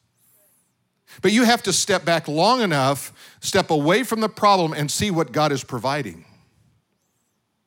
But 1.22 1.32
you 1.32 1.44
have 1.44 1.63
to 1.63 1.74
step 1.74 2.06
back 2.06 2.28
long 2.28 2.62
enough, 2.62 3.13
step 3.42 3.70
away 3.72 4.04
from 4.04 4.22
the 4.22 4.30
problem, 4.30 4.74
and 4.74 4.89
see 4.89 5.12
what 5.12 5.32
God 5.32 5.52
is 5.52 5.63
providing. 5.63 6.26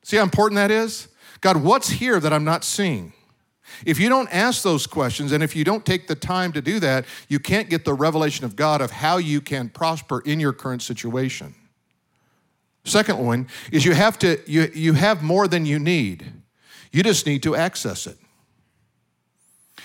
See 0.03 0.17
how 0.17 0.23
important 0.23 0.57
that 0.57 0.71
is? 0.71 1.09
God, 1.41 1.63
what's 1.63 1.91
here 1.91 2.19
that 2.19 2.33
I'm 2.33 2.45
not 2.45 2.65
seeing? 2.65 3.13
If 3.85 3.99
you 3.99 4.09
don't 4.09 4.29
ask 4.33 4.63
those 4.63 4.87
questions 4.87 5.33
and 5.33 5.43
if 5.43 5.57
you 5.57 5.65
don't 5.65 5.85
take 5.85 6.07
the 6.07 6.15
time 6.15 6.53
to 6.53 6.63
do 6.63 6.81
that, 6.81 7.05
you 7.29 7.39
can't 7.39 7.69
get 7.69 7.85
the 7.85 7.95
revelation 7.95 8.45
of 8.45 8.57
God 8.57 8.81
of 8.81 8.91
how 8.91 9.17
you 9.17 9.41
can 9.41 9.69
prosper 9.69 10.21
in 10.21 10.41
your 10.41 10.53
current 10.53 10.83
situation. 10.83 11.55
Second 12.85 13.19
one 13.19 13.49
is 13.71 13.85
you 13.85 13.95
have 13.95 14.19
to 14.21 14.41
you, 14.47 14.71
you 14.75 14.93
have 14.95 15.23
more 15.23 15.47
than 15.47 15.67
you 15.67 15.79
need. 15.79 16.33
You 16.91 17.03
just 17.03 17.27
need 17.27 17.43
to 17.45 17.55
access 17.55 18.07
it. 18.07 18.19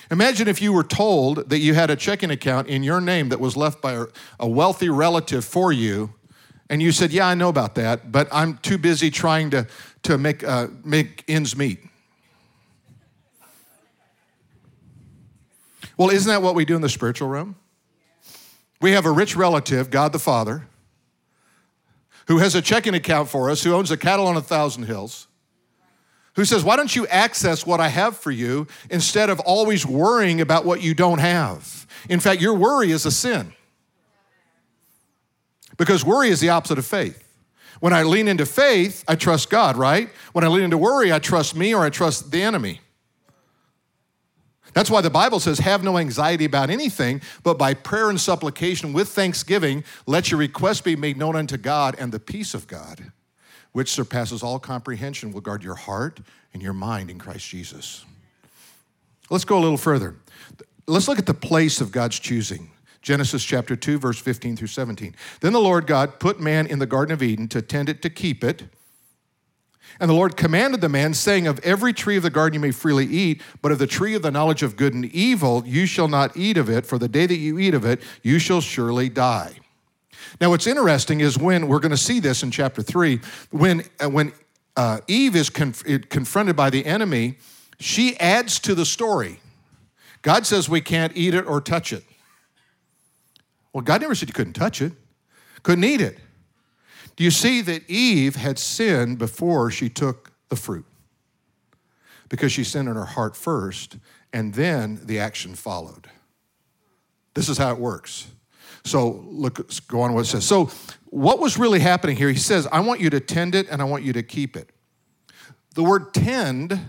Imagine 0.10 0.48
if 0.48 0.62
you 0.62 0.72
were 0.72 0.84
told 0.84 1.50
that 1.50 1.60
you 1.60 1.74
had 1.74 1.90
a 1.90 1.96
checking 1.96 2.32
account 2.32 2.68
in 2.68 2.82
your 2.84 3.02
name 3.02 3.30
that 3.30 3.40
was 3.40 3.58
left 3.58 3.82
by 3.82 4.06
a 4.40 4.48
wealthy 4.48 4.90
relative 4.90 5.44
for 5.44 5.72
you, 5.72 6.14
and 6.70 6.82
you 6.82 6.92
said, 6.92 7.12
Yeah, 7.12 7.28
I 7.28 7.36
know 7.36 7.50
about 7.50 7.76
that, 7.76 8.12
but 8.12 8.28
I'm 8.32 8.58
too 8.58 8.78
busy 8.78 9.10
trying 9.10 9.50
to, 9.52 9.68
to 10.04 10.18
make, 10.18 10.44
uh, 10.44 10.68
make 10.84 11.24
ends 11.28 11.56
meet. 11.56 11.80
Well, 15.98 16.10
isn't 16.12 16.30
that 16.30 16.44
what 16.44 16.56
we 16.56 16.64
do 16.64 16.76
in 16.76 16.82
the 16.82 16.90
spiritual 16.90 17.28
realm? 17.28 17.56
We 18.80 18.92
have 18.92 19.06
a 19.06 19.12
rich 19.12 19.36
relative, 19.36 19.90
God 19.90 20.14
the 20.14 20.20
Father, 20.20 20.68
who 22.28 22.38
has 22.38 22.54
a 22.54 22.62
checking 22.62 22.94
account 22.94 23.30
for 23.30 23.50
us, 23.50 23.64
who 23.64 23.74
owns 23.74 23.90
a 23.90 23.98
cattle 23.98 24.28
on 24.28 24.38
a 24.38 24.42
thousand 24.42 24.84
hills, 24.84 25.28
who 26.36 26.46
says, 26.46 26.64
Why 26.64 26.76
don't 26.76 26.96
you 26.96 27.08
access 27.08 27.66
what 27.66 27.80
I 27.80 27.88
have 27.88 28.16
for 28.16 28.30
you 28.30 28.68
instead 28.92 29.32
of 29.32 29.40
always 29.40 29.86
worrying 29.86 30.40
about 30.40 30.66
what 30.66 30.82
you 30.82 30.94
don't 30.94 31.20
have? 31.20 31.88
In 32.08 32.20
fact, 32.20 32.42
your 32.42 32.54
worry 32.54 32.92
is 32.92 33.06
a 33.08 33.12
sin. 33.12 33.54
Because 35.78 36.06
worry 36.06 36.30
is 36.30 36.40
the 36.40 36.50
opposite 36.50 36.78
of 36.78 36.86
faith. 36.86 37.24
When 37.80 37.94
I 37.94 38.04
lean 38.04 38.28
into 38.28 38.46
faith, 38.46 39.04
I 39.08 39.16
trust 39.16 39.50
God, 39.50 39.78
right? 39.78 40.10
When 40.34 40.44
I 40.44 40.48
lean 40.48 40.64
into 40.64 40.78
worry, 40.78 41.12
I 41.14 41.20
trust 41.20 41.56
me 41.56 41.74
or 41.74 41.84
I 41.84 41.90
trust 41.90 42.32
the 42.32 42.42
enemy. 42.42 42.82
That's 44.78 44.92
why 44.92 45.02
the 45.02 45.10
Bible 45.10 45.40
says, 45.40 45.58
Have 45.58 45.84
no 45.84 45.98
anxiety 45.98 46.46
about 46.46 46.70
anything, 46.70 47.24
but 47.42 47.58
by 47.58 47.74
prayer 47.74 48.12
and 48.12 48.22
supplication 48.22 48.94
with 48.94 49.10
thanksgiving, 49.10 49.84
let 50.06 50.30
your 50.30 50.40
requests 50.40 50.82
be 50.82 50.96
made 50.96 51.18
known 51.18 51.36
unto 51.36 51.58
God, 51.58 51.96
and 51.98 52.12
the 52.12 52.20
peace 52.20 52.54
of 52.54 52.68
God, 52.68 53.12
which 53.72 53.92
surpasses 53.92 54.44
all 54.44 54.60
comprehension, 54.60 55.32
will 55.32 55.42
guard 55.42 55.64
your 55.64 55.74
heart 55.74 56.20
and 56.54 56.62
your 56.62 56.74
mind 56.74 57.10
in 57.10 57.18
Christ 57.18 57.50
Jesus. 57.50 58.06
Let's 59.32 59.46
go 59.46 59.58
a 59.58 59.62
little 59.62 59.78
further. 59.78 60.14
Let's 60.86 61.08
look 61.08 61.18
at 61.18 61.26
the 61.26 61.34
place 61.34 61.82
of 61.82 61.92
God's 61.92 62.20
choosing. 62.20 62.70
Genesis 63.02 63.44
chapter 63.44 63.76
2, 63.76 63.98
verse 63.98 64.20
15 64.20 64.58
through 64.58 64.68
17. 64.68 65.16
Then 65.42 65.54
the 65.54 65.60
Lord 65.60 65.88
God 65.88 66.20
put 66.20 66.40
man 66.40 66.68
in 66.68 66.78
the 66.78 66.86
Garden 66.86 67.14
of 67.14 67.24
Eden 67.24 67.48
to 67.48 67.64
tend 67.64 67.90
it, 67.90 68.04
to 68.04 68.12
keep 68.12 68.44
it. 68.44 68.66
And 70.00 70.10
the 70.10 70.14
Lord 70.14 70.38
commanded 70.38 70.82
the 70.82 70.90
man, 70.90 71.14
saying, 71.14 71.48
Of 71.48 71.60
every 71.60 71.94
tree 71.94 72.18
of 72.18 72.24
the 72.24 72.30
garden 72.30 72.56
you 72.56 72.60
may 72.60 72.72
freely 72.72 73.06
eat, 73.06 73.42
but 73.62 73.72
of 73.72 73.80
the 73.80 73.88
tree 73.88 74.14
of 74.14 74.22
the 74.22 74.32
knowledge 74.32 74.64
of 74.64 74.76
good 74.76 74.94
and 74.94 75.06
evil 75.06 75.64
you 75.66 75.86
shall 75.86 76.08
not 76.08 76.38
eat 76.38 76.58
of 76.58 76.70
it, 76.70 76.86
for 76.86 76.98
the 76.98 77.08
day 77.08 77.26
that 77.26 77.38
you 77.38 77.58
eat 77.58 77.74
of 77.74 77.86
it, 77.86 78.02
you 78.22 78.40
shall 78.40 78.62
surely 78.62 79.10
die. 79.10 79.58
Now, 80.40 80.50
what's 80.50 80.68
interesting 80.68 81.22
is 81.22 81.38
when 81.38 81.68
we're 81.68 81.80
going 81.80 81.92
to 81.92 81.98
see 81.98 82.20
this 82.20 82.44
in 82.44 82.52
chapter 82.52 82.82
3, 82.82 83.20
when, 83.52 83.84
uh, 84.00 84.10
when 84.10 84.34
uh, 84.76 85.00
Eve 85.08 85.36
is 85.36 85.50
conf- 85.50 85.84
confronted 86.10 86.56
by 86.56 86.70
the 86.70 86.86
enemy, 86.86 87.38
she 87.80 88.20
adds 88.20 88.60
to 88.60 88.76
the 88.76 88.86
story. 88.86 89.40
God 90.22 90.46
says 90.46 90.70
we 90.70 90.82
can't 90.82 91.16
eat 91.16 91.34
it 91.34 91.46
or 91.48 91.62
touch 91.62 91.94
it. 91.94 92.04
Well, 93.74 93.84
God 93.84 94.02
never 94.02 94.16
said 94.16 94.30
you 94.30 94.34
couldn't 94.34 94.54
touch 94.54 94.82
it, 94.82 94.92
couldn't 95.64 95.84
eat 95.84 96.02
it. 96.02 96.18
Do 97.18 97.24
you 97.24 97.32
see 97.32 97.62
that 97.62 97.90
Eve 97.90 98.36
had 98.36 98.58
sinned 98.58 99.18
before 99.18 99.70
she 99.72 99.90
took 99.90 100.32
the 100.50 100.56
fruit? 100.56 100.86
Because 102.30 102.52
she 102.52 102.64
sinned 102.64 102.88
in 102.88 102.96
her 102.96 103.06
heart 103.06 103.36
first, 103.36 103.98
and 104.32 104.54
then 104.54 105.02
the 105.04 105.20
action 105.20 105.56
followed. 105.56 106.10
This 107.34 107.50
is 107.50 107.58
how 107.58 107.72
it 107.72 107.80
works. 107.80 108.28
So 108.86 109.26
look, 109.28 109.70
go 109.88 110.02
on 110.02 110.14
what 110.14 110.22
it 110.22 110.26
says. 110.26 110.46
So, 110.46 110.70
what 111.06 111.40
was 111.40 111.58
really 111.58 111.80
happening 111.80 112.18
here? 112.18 112.30
He 112.30 112.38
says, 112.38 112.68
I 112.72 112.82
want 112.82 113.00
you 113.00 113.10
to 113.10 113.20
tend 113.20 113.56
it 113.56 113.68
and 113.70 113.82
I 113.82 113.86
want 113.86 114.04
you 114.04 114.14
to 114.14 114.24
keep 114.24 114.58
it. 114.58 114.70
The 115.74 115.84
word 115.84 116.14
tend 116.14 116.80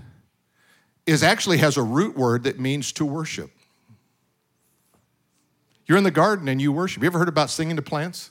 is 1.07 1.23
actually 1.23 1.59
has 1.59 1.77
a 1.77 1.83
root 1.83 2.17
word 2.17 2.45
that 2.45 2.59
means 2.59 2.93
to 2.93 3.05
worship. 3.05 3.51
You're 5.87 5.99
in 5.99 6.05
the 6.05 6.11
garden 6.11 6.49
and 6.49 6.61
you 6.61 6.73
worship. 6.73 7.03
You 7.03 7.07
ever 7.07 7.19
heard 7.19 7.29
about 7.29 7.49
singing 7.49 7.77
to 7.77 7.83
plants? 7.83 8.31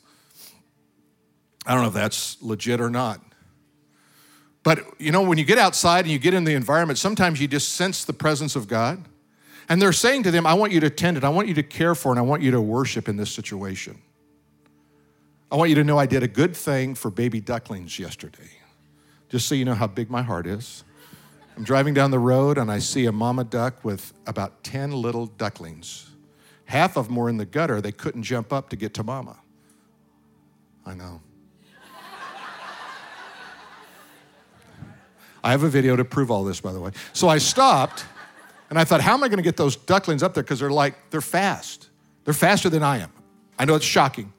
I 1.68 1.74
don't 1.74 1.84
know 1.84 1.90
if 1.90 1.94
that's 1.94 2.42
legit 2.42 2.80
or 2.80 2.90
not. 2.90 3.22
But 4.64 4.80
you 5.00 5.12
know, 5.12 5.22
when 5.22 5.38
you 5.38 5.44
get 5.44 5.58
outside 5.58 6.06
and 6.06 6.12
you 6.12 6.18
get 6.18 6.34
in 6.34 6.46
the 6.46 6.54
environment, 6.54 6.98
sometimes 6.98 7.40
you 7.40 7.48
just 7.48 7.74
sense 7.74 8.06
the 8.06 8.14
presence 8.14 8.56
of 8.56 8.68
God. 8.68 9.06
And 9.70 9.82
they're 9.82 9.94
saying 9.94 10.24
to 10.24 10.32
them, 10.32 10.48
I 10.48 10.54
want 10.54 10.72
you 10.72 10.80
to 10.80 10.90
tend 10.90 11.18
it, 11.18 11.26
I 11.26 11.30
want 11.30 11.50
you 11.50 11.54
to 11.56 11.64
care 11.64 11.94
for, 11.94 12.12
and 12.12 12.18
I 12.18 12.22
want 12.22 12.42
you 12.42 12.52
to 12.52 12.62
worship 12.62 13.10
in 13.10 13.18
this 13.18 13.30
situation. 13.30 14.02
I 15.52 15.58
want 15.58 15.70
you 15.70 15.76
to 15.76 15.84
know 15.84 15.98
I 15.98 16.06
did 16.06 16.24
a 16.24 16.28
good 16.28 16.56
thing 16.56 16.96
for 16.96 17.12
baby 17.12 17.42
ducklings 17.42 18.00
yesterday, 18.00 18.50
just 19.30 19.48
so 19.48 19.56
you 19.56 19.66
know 19.66 19.76
how 19.76 19.88
big 19.88 20.10
my 20.10 20.22
heart 20.22 20.48
is. 20.48 20.86
I'm 21.58 21.64
driving 21.64 21.94
down 21.94 22.12
the 22.12 22.20
road 22.20 22.58
and 22.58 22.72
I 22.72 22.80
see 22.80 23.06
a 23.08 23.12
mama 23.12 23.44
duck 23.44 23.84
with 23.84 24.14
about 24.26 24.64
10 24.64 24.92
little 24.92 25.26
ducklings. 25.26 26.12
Half 26.66 26.98
of 26.98 27.08
them 27.08 27.16
were 27.16 27.30
in 27.30 27.38
the 27.38 27.46
gutter. 27.46 27.82
They 27.82 27.92
couldn't 27.92 28.24
jump 28.24 28.54
up 28.54 28.70
to 28.70 28.76
get 28.76 28.94
to 28.96 29.04
mama. 29.04 29.38
I 30.86 30.94
know. 30.94 31.22
I 35.44 35.52
have 35.52 35.64
a 35.64 35.70
video 35.70 35.96
to 35.96 36.06
prove 36.06 36.32
all 36.32 36.44
this, 36.44 36.60
by 36.62 36.74
the 36.74 36.80
way. 36.80 36.92
So 37.14 37.28
I 37.28 37.38
stopped 37.38 38.06
and 38.70 38.78
I 38.78 38.84
thought, 38.84 39.02
how 39.02 39.14
am 39.14 39.24
I 39.24 39.28
going 39.28 39.38
to 39.38 39.44
get 39.44 39.58
those 39.58 39.76
ducklings 39.76 40.24
up 40.24 40.34
there? 40.34 40.44
Because 40.44 40.60
they're 40.60 40.70
like, 40.70 40.96
they're 41.10 41.22
fast. 41.22 41.90
They're 42.26 42.34
faster 42.34 42.70
than 42.70 42.84
I 42.84 42.98
am. 42.98 43.12
I 43.58 43.66
know 43.66 43.76
it's 43.76 43.86
shocking. 43.86 44.34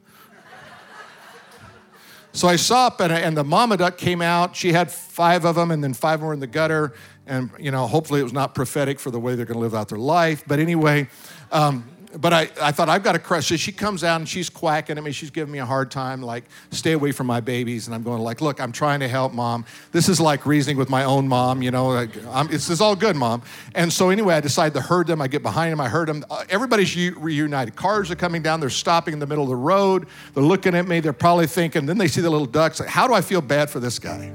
So 2.32 2.46
I 2.46 2.56
stopped, 2.56 3.00
and, 3.00 3.12
and 3.12 3.36
the 3.36 3.42
mama 3.42 3.76
duck 3.76 3.96
came 3.96 4.22
out. 4.22 4.54
She 4.54 4.72
had 4.72 4.92
five 4.92 5.44
of 5.44 5.56
them, 5.56 5.72
and 5.72 5.82
then 5.82 5.92
five 5.92 6.20
more 6.20 6.32
in 6.32 6.38
the 6.38 6.46
gutter. 6.46 6.92
And, 7.26 7.50
you 7.58 7.70
know, 7.70 7.86
hopefully 7.86 8.20
it 8.20 8.22
was 8.22 8.32
not 8.32 8.54
prophetic 8.54 9.00
for 9.00 9.10
the 9.10 9.18
way 9.18 9.34
they're 9.34 9.46
going 9.46 9.56
to 9.56 9.60
live 9.60 9.74
out 9.74 9.88
their 9.88 9.98
life. 9.98 10.44
But 10.46 10.60
anyway, 10.60 11.08
um, 11.50 11.88
but 12.16 12.32
I, 12.32 12.48
I 12.60 12.72
thought 12.72 12.88
I've 12.88 13.02
got 13.02 13.14
a 13.14 13.18
crush. 13.18 13.48
So 13.48 13.56
she 13.56 13.70
comes 13.70 14.02
out 14.02 14.20
and 14.20 14.28
she's 14.28 14.48
quacking 14.48 14.96
at 14.96 15.04
me. 15.04 15.12
She's 15.12 15.30
giving 15.30 15.52
me 15.52 15.58
a 15.58 15.66
hard 15.66 15.90
time, 15.90 16.22
like, 16.22 16.44
stay 16.70 16.92
away 16.92 17.12
from 17.12 17.26
my 17.26 17.40
babies. 17.40 17.86
And 17.86 17.94
I'm 17.94 18.02
going 18.02 18.22
like, 18.22 18.40
look, 18.40 18.60
I'm 18.60 18.72
trying 18.72 19.00
to 19.00 19.08
help 19.08 19.34
mom. 19.34 19.66
This 19.92 20.08
is 20.08 20.18
like 20.18 20.46
reasoning 20.46 20.78
with 20.78 20.88
my 20.88 21.04
own 21.04 21.28
mom, 21.28 21.60
you 21.60 21.70
know. 21.70 21.88
Like, 21.88 22.12
this 22.48 22.70
is 22.70 22.80
all 22.80 22.96
good, 22.96 23.14
mom. 23.14 23.42
And 23.74 23.92
so 23.92 24.08
anyway, 24.08 24.34
I 24.34 24.40
decide 24.40 24.72
to 24.74 24.80
herd 24.80 25.06
them. 25.06 25.20
I 25.20 25.28
get 25.28 25.42
behind 25.42 25.72
them. 25.72 25.80
I 25.80 25.88
herd 25.88 26.08
them. 26.08 26.24
Uh, 26.30 26.44
everybody's 26.48 26.96
reunited. 27.16 27.76
Cars 27.76 28.10
are 28.10 28.16
coming 28.16 28.42
down. 28.42 28.60
They're 28.60 28.70
stopping 28.70 29.12
in 29.12 29.20
the 29.20 29.26
middle 29.26 29.44
of 29.44 29.50
the 29.50 29.56
road. 29.56 30.06
They're 30.32 30.42
looking 30.42 30.74
at 30.74 30.88
me. 30.88 31.00
They're 31.00 31.12
probably 31.12 31.46
thinking. 31.46 31.84
Then 31.84 31.98
they 31.98 32.08
see 32.08 32.22
the 32.22 32.30
little 32.30 32.46
ducks. 32.46 32.80
Like, 32.80 32.88
how 32.88 33.06
do 33.06 33.12
I 33.12 33.20
feel 33.20 33.42
bad 33.42 33.68
for 33.68 33.80
this 33.80 33.98
guy? 33.98 34.32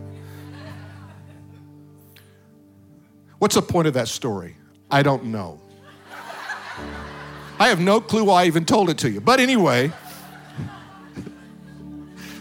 What's 3.40 3.56
the 3.56 3.62
point 3.64 3.88
of 3.88 3.96
that 3.96 4.08
story? 4.08 4.56
I 4.92 5.02
don't 5.02 5.26
know. 5.26 5.60
I 7.64 7.70
have 7.70 7.80
no 7.80 8.02
clue 8.02 8.26
why 8.26 8.44
I 8.44 8.48
even 8.48 8.66
told 8.66 8.90
it 8.90 8.98
to 8.98 9.10
you. 9.10 9.22
But 9.22 9.40
anyway, 9.40 9.94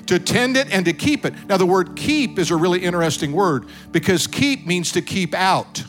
to 0.06 0.18
tend 0.18 0.56
it 0.56 0.68
and 0.72 0.84
to 0.84 0.92
keep 0.92 1.24
it. 1.24 1.32
Now, 1.48 1.58
the 1.58 1.64
word 1.64 1.94
keep 1.94 2.40
is 2.40 2.50
a 2.50 2.56
really 2.56 2.80
interesting 2.82 3.30
word 3.30 3.66
because 3.92 4.26
keep 4.26 4.66
means 4.66 4.90
to 4.92 5.00
keep 5.00 5.32
out. 5.32 5.84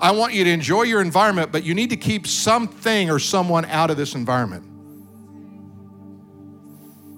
I 0.00 0.12
want 0.12 0.32
you 0.32 0.44
to 0.44 0.50
enjoy 0.50 0.82
your 0.82 1.00
environment, 1.00 1.50
but 1.50 1.64
you 1.64 1.74
need 1.74 1.90
to 1.90 1.96
keep 1.96 2.28
something 2.28 3.10
or 3.10 3.18
someone 3.18 3.64
out 3.64 3.90
of 3.90 3.96
this 3.96 4.14
environment. 4.14 4.62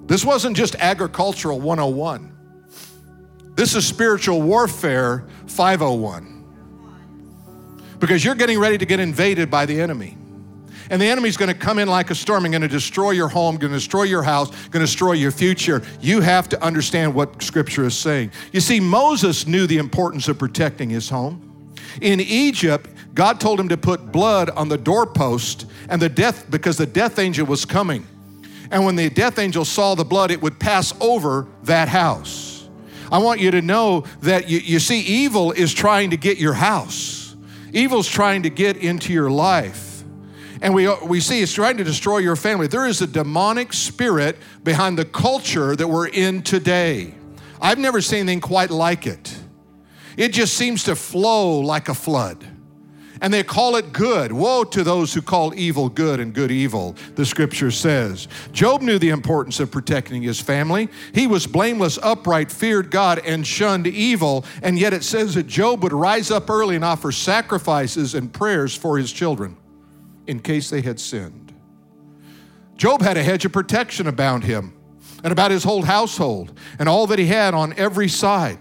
This 0.09 0.25
wasn't 0.25 0.57
just 0.57 0.77
agricultural 0.77 1.61
101. 1.61 3.53
This 3.55 3.75
is 3.75 3.87
spiritual 3.87 4.41
warfare 4.41 5.27
501. 5.47 6.39
Because 7.99 8.25
you're 8.25 8.35
getting 8.35 8.59
ready 8.59 8.79
to 8.79 8.87
get 8.87 8.99
invaded 8.99 9.51
by 9.51 9.67
the 9.67 9.79
enemy. 9.79 10.17
And 10.91 11.01
the 11.01 11.07
enemy's 11.07 11.37
going 11.37 11.53
to 11.53 11.59
come 11.59 11.79
in 11.79 11.89
like 11.89 12.11
a 12.11 12.15
storm 12.15 12.45
and 12.45 12.53
going 12.53 12.63
to 12.63 12.69
destroy 12.69 13.13
your 13.13 13.29
home, 13.29 13.57
going 13.57 13.73
to 13.73 13.79
destroy 13.79 14.03
your 14.03 14.25
house, 14.25 14.51
going 14.51 14.73
to 14.73 14.81
destroy 14.81 15.13
your 15.13 15.31
future. 15.31 15.83
You 16.01 16.21
have 16.21 16.49
to 16.49 16.63
understand 16.63 17.15
what 17.15 17.43
Scripture 17.43 17.85
is 17.85 17.97
saying. 17.97 18.33
You 18.53 18.61
see, 18.61 18.81
Moses 18.81 19.47
knew 19.47 19.69
the 19.69 19.79
importance 19.79 20.27
of 20.27 20.39
protecting 20.39 20.91
his 20.91 21.09
home. 21.09 21.75
In 22.01 22.21
Egypt, 22.21 22.91
God 23.15 23.41
told 23.41 23.61
him 23.61 23.69
to 23.69 23.77
put 23.77 24.11
blood 24.11 24.51
on 24.51 24.69
the 24.69 24.79
doorpost 24.79 25.67
and 25.89 26.03
the 26.03 26.09
death 26.09 26.51
because 26.51 26.77
the 26.77 26.87
death 26.87 27.19
angel 27.19 27.47
was 27.47 27.65
coming. 27.65 28.07
And 28.71 28.85
when 28.85 28.97
the 28.97 29.11
death 29.11 29.39
angel 29.39 29.65
saw 29.65 29.95
the 29.95 30.05
blood, 30.05 30.31
it 30.31 30.43
would 30.43 30.59
pass 30.59 30.93
over 31.01 31.47
that 31.65 31.89
house. 31.89 32.69
I 33.13 33.19
want 33.19 33.41
you 33.41 33.51
to 33.51 33.63
know 33.63 34.05
that 34.23 34.49
you, 34.49 34.59
you 34.59 34.79
see, 34.79 35.01
evil 35.01 35.51
is 35.53 35.73
trying 35.73 36.11
to 36.11 36.17
get 36.17 36.39
your 36.39 36.53
house. 36.53 37.35
Evil's 37.73 38.09
trying 38.09 38.45
to 38.45 38.51
get 38.51 38.77
into 38.77 39.13
your 39.13 39.31
life. 39.31 39.90
And 40.63 40.75
we, 40.75 40.89
we 41.05 41.21
see 41.21 41.41
it's 41.41 41.55
trying 41.55 41.79
to 41.79 41.85
destroy 41.85 42.19
your 42.19 42.37
family. 42.37 42.67
There 42.67 42.87
is 42.87 43.01
a 43.01 43.07
demonic 43.07 43.73
spirit 43.73 44.37
behind 44.63 44.99
the 44.99 45.07
culture 45.07 45.75
that 45.75 45.89
we're 45.89 46.09
in 46.09 46.43
today. 46.43 47.15
I've 47.63 47.79
never 47.79 48.01
seen 48.01 48.21
anything 48.21 48.41
quite 48.41 48.71
like 48.71 49.07
it. 49.07 49.37
It 50.17 50.33
just 50.33 50.55
seems 50.55 50.85
to 50.85 50.97
flow 50.97 51.61
like 51.61 51.89
a 51.89 51.95
flood. 51.95 52.45
And 53.23 53.33
they 53.33 53.43
call 53.43 53.77
it 53.77 53.93
good. 53.93 54.33
Woe 54.33 54.65
to 54.65 54.83
those 54.83 55.13
who 55.13 55.21
call 55.21 55.55
evil 55.55 55.91
good 55.91 56.21
and 56.21 56.33
good 56.33 56.51
evil, 56.51 56.97
the 57.17 57.27
scripture 57.27 57.71
says. 57.71 58.29
Job 58.51 58.81
knew 58.81 58.99
the 58.99 59.11
importance 59.11 59.61
of 59.61 59.71
protecting 59.71 60.23
his 60.23 60.41
family. 60.41 60.89
He 61.15 61.27
was 61.27 61.47
blameless, 61.47 61.99
upright, 62.03 62.51
feared 62.51 62.91
God, 62.91 63.19
and 63.19 63.47
shunned 63.47 63.87
evil. 63.87 64.47
And 64.63 64.79
yet 64.79 64.95
it 64.95 65.05
says 65.05 65.35
that 65.35 65.47
Job 65.47 65.83
would 65.83 65.93
rise 65.93 66.31
up 66.31 66.49
early 66.49 66.77
and 66.77 66.85
offer 66.85 67.13
sacrifices 67.13 68.15
and 68.15 68.33
prayers 68.33 68.75
for 68.75 68.97
his 68.97 69.13
children 69.13 69.57
in 70.31 70.39
case 70.39 70.71
they 70.71 70.81
had 70.81 71.01
sinned. 71.01 71.53
Job 72.77 73.03
had 73.03 73.17
a 73.17 73.23
hedge 73.23 73.45
of 73.45 73.53
protection 73.53 74.07
about 74.07 74.45
him 74.45 74.73
and 75.25 75.33
about 75.33 75.51
his 75.51 75.65
whole 75.65 75.83
household 75.83 76.57
and 76.79 76.89
all 76.89 77.09
that 77.09 77.19
he 77.19 77.27
had 77.27 77.53
on 77.53 77.75
every 77.75 78.09
side. 78.09 78.59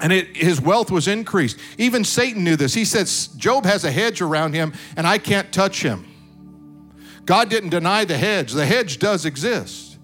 And 0.00 0.12
it, 0.12 0.36
his 0.36 0.60
wealth 0.60 0.90
was 0.90 1.08
increased. 1.08 1.58
Even 1.78 2.04
Satan 2.04 2.44
knew 2.44 2.54
this. 2.54 2.74
He 2.74 2.84
said, 2.84 3.08
Job 3.38 3.64
has 3.64 3.84
a 3.84 3.90
hedge 3.90 4.20
around 4.20 4.52
him 4.52 4.74
and 4.94 5.06
I 5.06 5.16
can't 5.16 5.50
touch 5.52 5.82
him. 5.82 6.06
God 7.24 7.48
didn't 7.48 7.70
deny 7.70 8.04
the 8.04 8.18
hedge, 8.18 8.52
the 8.52 8.66
hedge 8.66 8.98
does 8.98 9.24
exist. 9.24 9.98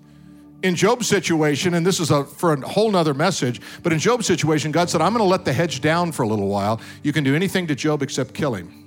In 0.63 0.75
Job's 0.75 1.07
situation, 1.07 1.75
and 1.75 1.87
this 1.87 2.01
is 2.01 2.11
a, 2.11 2.25
for 2.25 2.55
a 2.55 2.67
whole 2.67 2.91
nother 2.91 3.15
message, 3.15 3.61
but 3.83 3.93
in 3.93 3.99
Job's 3.99 4.27
situation, 4.27 4.73
God 4.73 4.89
said, 4.89 5.03
I'm 5.03 5.13
going 5.13 5.25
to 5.25 5.31
let 5.31 5.45
the 5.45 5.53
hedge 5.53 5.83
down 5.83 6.13
for 6.13 6.23
a 6.23 6.29
little 6.29 6.49
while. 6.49 6.81
You 7.03 7.13
can 7.13 7.23
do 7.23 7.35
anything 7.35 7.67
to 7.67 7.75
Job 7.75 8.03
except 8.03 8.33
kill 8.33 8.55
him. 8.55 8.80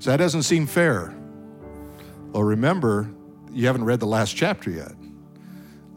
So 0.00 0.10
that 0.10 0.16
doesn't 0.16 0.42
seem 0.42 0.66
fair. 0.66 1.14
Well, 2.32 2.42
remember, 2.42 3.10
you 3.52 3.66
haven't 3.66 3.84
read 3.84 4.00
the 4.00 4.06
last 4.06 4.34
chapter 4.34 4.70
yet. 4.70 4.92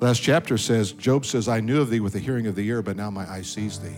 Last 0.02 0.20
chapter 0.20 0.58
says, 0.58 0.92
Job 0.92 1.26
says, 1.26 1.48
I 1.48 1.62
knew 1.62 1.80
of 1.80 1.90
thee 1.90 2.02
with 2.02 2.12
the 2.12 2.20
hearing 2.20 2.46
of 2.48 2.56
the 2.56 2.68
ear, 2.68 2.82
but 2.82 2.98
now 2.98 3.10
my 3.10 3.32
eye 3.32 3.44
sees 3.44 3.80
thee. 3.80 3.96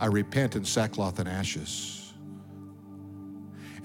I 0.00 0.06
repent 0.06 0.56
in 0.56 0.64
sackcloth 0.64 1.18
and 1.18 1.28
ashes. 1.28 2.14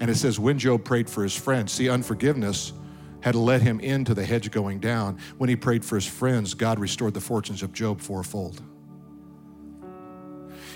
And 0.00 0.08
it 0.08 0.14
says, 0.14 0.40
when 0.40 0.58
Job 0.58 0.84
prayed 0.84 1.10
for 1.10 1.22
his 1.22 1.36
friends, 1.36 1.72
see, 1.72 1.90
unforgiveness 1.90 2.72
had 3.20 3.34
led 3.34 3.60
him 3.60 3.78
into 3.80 4.14
the 4.14 4.24
hedge 4.24 4.50
going 4.50 4.78
down. 4.78 5.18
When 5.36 5.50
he 5.50 5.56
prayed 5.56 5.84
for 5.84 5.96
his 5.96 6.06
friends, 6.06 6.54
God 6.54 6.78
restored 6.78 7.12
the 7.12 7.20
fortunes 7.20 7.62
of 7.62 7.74
Job 7.74 8.00
fourfold. 8.00 8.62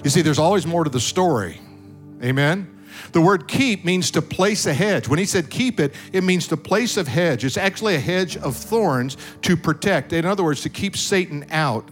You 0.05 0.11
see, 0.11 0.21
there's 0.21 0.39
always 0.39 0.67
more 0.67 0.85
to 0.85 0.91
the 0.91 1.01
story. 1.01 1.61
Amen? 2.23 2.80
The 3.13 3.21
word 3.21 3.49
keep 3.49 3.85
means 3.85 4.11
to 4.13 4.23
place 4.23 4.67
a 4.67 4.75
hedge. 4.75 5.09
When 5.09 5.19
he 5.19 5.25
said 5.25 5.51
keep 5.51 5.81
it, 5.81 5.95
it 6.13 6.25
means 6.25 6.49
to 6.49 6.57
place 6.57 6.97
a 6.97 7.09
hedge. 7.09 7.45
It's 7.45 7.57
actually 7.57 7.95
a 7.95 8.01
hedge 8.01 8.37
of 8.37 8.57
thorns 8.57 9.17
to 9.43 9.57
protect. 9.57 10.13
In 10.13 10.25
other 10.25 10.45
words, 10.45 10.63
to 10.63 10.69
keep 10.69 10.97
Satan 10.97 11.47
out 11.51 11.89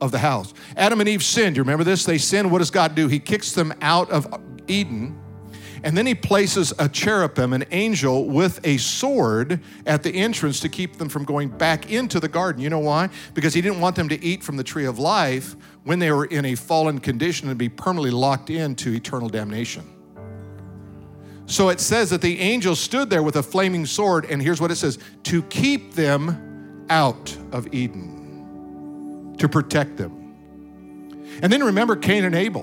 of 0.00 0.12
the 0.12 0.18
house. 0.18 0.54
Adam 0.76 1.00
and 1.00 1.08
Eve 1.08 1.22
sinned. 1.22 1.56
You 1.56 1.62
remember 1.62 1.84
this? 1.84 2.04
They 2.04 2.18
sinned. 2.18 2.50
What 2.50 2.58
does 2.58 2.70
God 2.70 2.94
do? 2.94 3.08
He 3.08 3.18
kicks 3.18 3.52
them 3.52 3.72
out 3.80 4.10
of 4.10 4.26
Eden. 4.66 5.18
And 5.82 5.96
then 5.96 6.06
he 6.06 6.14
places 6.14 6.74
a 6.78 6.88
cherubim, 6.88 7.54
an 7.54 7.64
angel 7.70 8.26
with 8.26 8.60
a 8.64 8.76
sword 8.76 9.60
at 9.86 10.02
the 10.02 10.10
entrance 10.10 10.60
to 10.60 10.68
keep 10.68 10.96
them 10.96 11.08
from 11.08 11.24
going 11.24 11.48
back 11.48 11.90
into 11.90 12.20
the 12.20 12.28
garden. 12.28 12.62
You 12.62 12.68
know 12.68 12.80
why? 12.80 13.08
Because 13.32 13.54
he 13.54 13.62
didn't 13.62 13.80
want 13.80 13.96
them 13.96 14.08
to 14.10 14.22
eat 14.22 14.42
from 14.42 14.58
the 14.58 14.64
tree 14.64 14.84
of 14.84 14.98
life 14.98 15.56
when 15.84 15.98
they 15.98 16.12
were 16.12 16.26
in 16.26 16.44
a 16.44 16.54
fallen 16.54 16.98
condition 16.98 17.48
and 17.48 17.56
be 17.56 17.70
permanently 17.70 18.10
locked 18.10 18.50
into 18.50 18.92
eternal 18.92 19.30
damnation. 19.30 19.99
So 21.50 21.68
it 21.68 21.80
says 21.80 22.10
that 22.10 22.20
the 22.20 22.38
angel 22.38 22.76
stood 22.76 23.10
there 23.10 23.24
with 23.24 23.34
a 23.34 23.42
flaming 23.42 23.84
sword, 23.84 24.24
and 24.26 24.40
here's 24.40 24.60
what 24.60 24.70
it 24.70 24.76
says 24.76 25.00
to 25.24 25.42
keep 25.42 25.94
them 25.94 26.86
out 26.88 27.36
of 27.50 27.74
Eden, 27.74 29.34
to 29.36 29.48
protect 29.48 29.96
them. 29.96 30.36
And 31.42 31.52
then 31.52 31.64
remember 31.64 31.96
Cain 31.96 32.24
and 32.24 32.36
Abel. 32.36 32.62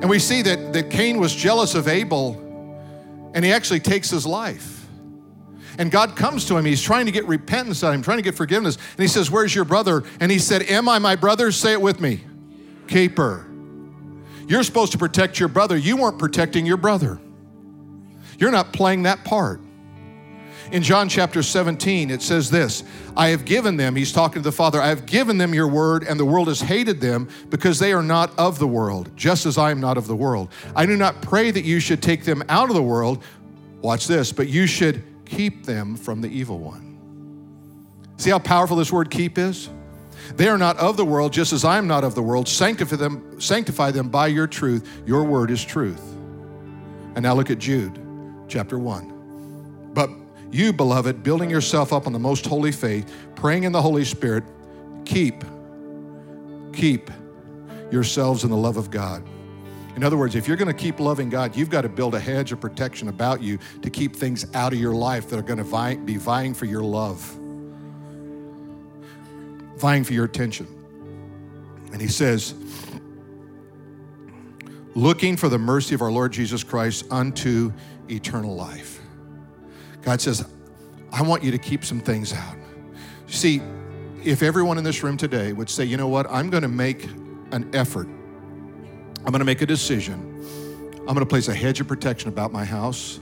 And 0.00 0.08
we 0.08 0.18
see 0.18 0.40
that, 0.40 0.72
that 0.72 0.88
Cain 0.88 1.20
was 1.20 1.34
jealous 1.34 1.74
of 1.74 1.86
Abel, 1.86 2.32
and 3.34 3.44
he 3.44 3.52
actually 3.52 3.80
takes 3.80 4.08
his 4.08 4.24
life. 4.24 4.86
And 5.76 5.90
God 5.90 6.16
comes 6.16 6.46
to 6.46 6.56
him. 6.56 6.64
He's 6.64 6.82
trying 6.82 7.04
to 7.04 7.12
get 7.12 7.26
repentance 7.26 7.84
out 7.84 7.88
of 7.88 7.94
him, 7.96 8.02
trying 8.02 8.18
to 8.18 8.22
get 8.22 8.34
forgiveness. 8.34 8.76
And 8.76 9.00
he 9.00 9.06
says, 9.06 9.30
Where's 9.30 9.54
your 9.54 9.66
brother? 9.66 10.02
And 10.18 10.32
he 10.32 10.38
said, 10.38 10.62
Am 10.62 10.88
I 10.88 10.98
my 10.98 11.14
brother? 11.14 11.52
Say 11.52 11.72
it 11.72 11.82
with 11.82 12.00
me. 12.00 12.24
Keeper. 12.86 13.47
You're 14.48 14.62
supposed 14.62 14.92
to 14.92 14.98
protect 14.98 15.38
your 15.38 15.48
brother. 15.48 15.76
You 15.76 15.98
weren't 15.98 16.18
protecting 16.18 16.64
your 16.64 16.78
brother. 16.78 17.20
You're 18.38 18.50
not 18.50 18.72
playing 18.72 19.02
that 19.02 19.24
part. 19.24 19.60
In 20.72 20.82
John 20.82 21.08
chapter 21.08 21.42
17, 21.42 22.10
it 22.10 22.20
says 22.20 22.50
this 22.50 22.82
I 23.16 23.28
have 23.28 23.44
given 23.44 23.76
them, 23.76 23.94
he's 23.94 24.12
talking 24.12 24.42
to 24.42 24.44
the 24.48 24.52
Father, 24.52 24.80
I 24.80 24.88
have 24.88 25.06
given 25.06 25.38
them 25.38 25.54
your 25.54 25.68
word, 25.68 26.02
and 26.02 26.18
the 26.18 26.24
world 26.24 26.48
has 26.48 26.60
hated 26.60 27.00
them 27.00 27.28
because 27.50 27.78
they 27.78 27.92
are 27.92 28.02
not 28.02 28.36
of 28.38 28.58
the 28.58 28.66
world, 28.66 29.10
just 29.16 29.46
as 29.46 29.58
I 29.58 29.70
am 29.70 29.80
not 29.80 29.98
of 29.98 30.06
the 30.06 30.16
world. 30.16 30.50
I 30.74 30.86
do 30.86 30.96
not 30.96 31.22
pray 31.22 31.50
that 31.50 31.64
you 31.64 31.80
should 31.80 32.02
take 32.02 32.24
them 32.24 32.42
out 32.48 32.68
of 32.68 32.74
the 32.74 32.82
world, 32.82 33.22
watch 33.80 34.06
this, 34.06 34.32
but 34.32 34.48
you 34.48 34.66
should 34.66 35.02
keep 35.24 35.64
them 35.64 35.96
from 35.96 36.20
the 36.20 36.28
evil 36.28 36.58
one. 36.58 36.88
See 38.16 38.30
how 38.30 38.38
powerful 38.38 38.76
this 38.76 38.92
word 38.92 39.10
keep 39.10 39.38
is? 39.38 39.70
They 40.36 40.48
are 40.48 40.58
not 40.58 40.76
of 40.78 40.96
the 40.96 41.04
world, 41.04 41.32
just 41.32 41.52
as 41.52 41.64
I 41.64 41.78
am 41.78 41.86
not 41.86 42.04
of 42.04 42.14
the 42.14 42.22
world. 42.22 42.48
Sanctify 42.48 42.96
them, 42.96 43.40
sanctify 43.40 43.90
them 43.90 44.08
by 44.08 44.28
your 44.28 44.46
truth. 44.46 45.02
Your 45.06 45.24
word 45.24 45.50
is 45.50 45.64
truth. 45.64 46.02
And 47.14 47.22
now 47.22 47.34
look 47.34 47.50
at 47.50 47.58
Jude, 47.58 47.98
chapter 48.48 48.78
1. 48.78 49.90
But 49.94 50.10
you, 50.50 50.72
beloved, 50.72 51.22
building 51.22 51.50
yourself 51.50 51.92
up 51.92 52.06
on 52.06 52.12
the 52.12 52.18
most 52.18 52.46
holy 52.46 52.72
faith, 52.72 53.12
praying 53.34 53.64
in 53.64 53.72
the 53.72 53.82
Holy 53.82 54.04
Spirit, 54.04 54.44
keep, 55.04 55.44
keep 56.72 57.10
yourselves 57.90 58.44
in 58.44 58.50
the 58.50 58.56
love 58.56 58.76
of 58.76 58.90
God. 58.90 59.26
In 59.96 60.04
other 60.04 60.16
words, 60.16 60.36
if 60.36 60.46
you're 60.46 60.56
going 60.56 60.68
to 60.68 60.74
keep 60.74 61.00
loving 61.00 61.28
God, 61.28 61.56
you've 61.56 61.70
got 61.70 61.80
to 61.82 61.88
build 61.88 62.14
a 62.14 62.20
hedge 62.20 62.52
of 62.52 62.60
protection 62.60 63.08
about 63.08 63.42
you 63.42 63.58
to 63.82 63.90
keep 63.90 64.14
things 64.14 64.46
out 64.54 64.72
of 64.72 64.78
your 64.78 64.94
life 64.94 65.28
that 65.30 65.38
are 65.38 65.42
going 65.42 65.62
to 65.62 66.04
be 66.04 66.16
vying 66.16 66.54
for 66.54 66.66
your 66.66 66.82
love 66.82 67.37
vying 69.78 70.04
for 70.04 70.12
your 70.12 70.24
attention. 70.24 70.66
And 71.92 72.00
he 72.00 72.08
says, 72.08 72.54
looking 74.94 75.36
for 75.36 75.48
the 75.48 75.58
mercy 75.58 75.94
of 75.94 76.02
our 76.02 76.10
Lord 76.10 76.32
Jesus 76.32 76.64
Christ 76.64 77.06
unto 77.10 77.72
eternal 78.10 78.54
life. 78.54 79.00
God 80.02 80.20
says, 80.20 80.46
I 81.12 81.22
want 81.22 81.42
you 81.42 81.50
to 81.50 81.58
keep 81.58 81.84
some 81.84 82.00
things 82.00 82.32
out. 82.32 82.56
See, 83.26 83.62
if 84.24 84.42
everyone 84.42 84.78
in 84.78 84.84
this 84.84 85.02
room 85.02 85.16
today 85.16 85.52
would 85.52 85.70
say, 85.70 85.84
you 85.84 85.96
know 85.96 86.08
what, 86.08 86.26
I'm 86.28 86.50
going 86.50 86.62
to 86.62 86.68
make 86.68 87.04
an 87.52 87.70
effort, 87.72 88.08
I'm 89.18 89.32
going 89.32 89.38
to 89.38 89.44
make 89.44 89.62
a 89.62 89.66
decision, 89.66 90.34
I'm 91.00 91.14
going 91.14 91.20
to 91.20 91.26
place 91.26 91.48
a 91.48 91.54
hedge 91.54 91.80
of 91.80 91.88
protection 91.88 92.28
about 92.28 92.52
my 92.52 92.64
house, 92.64 93.20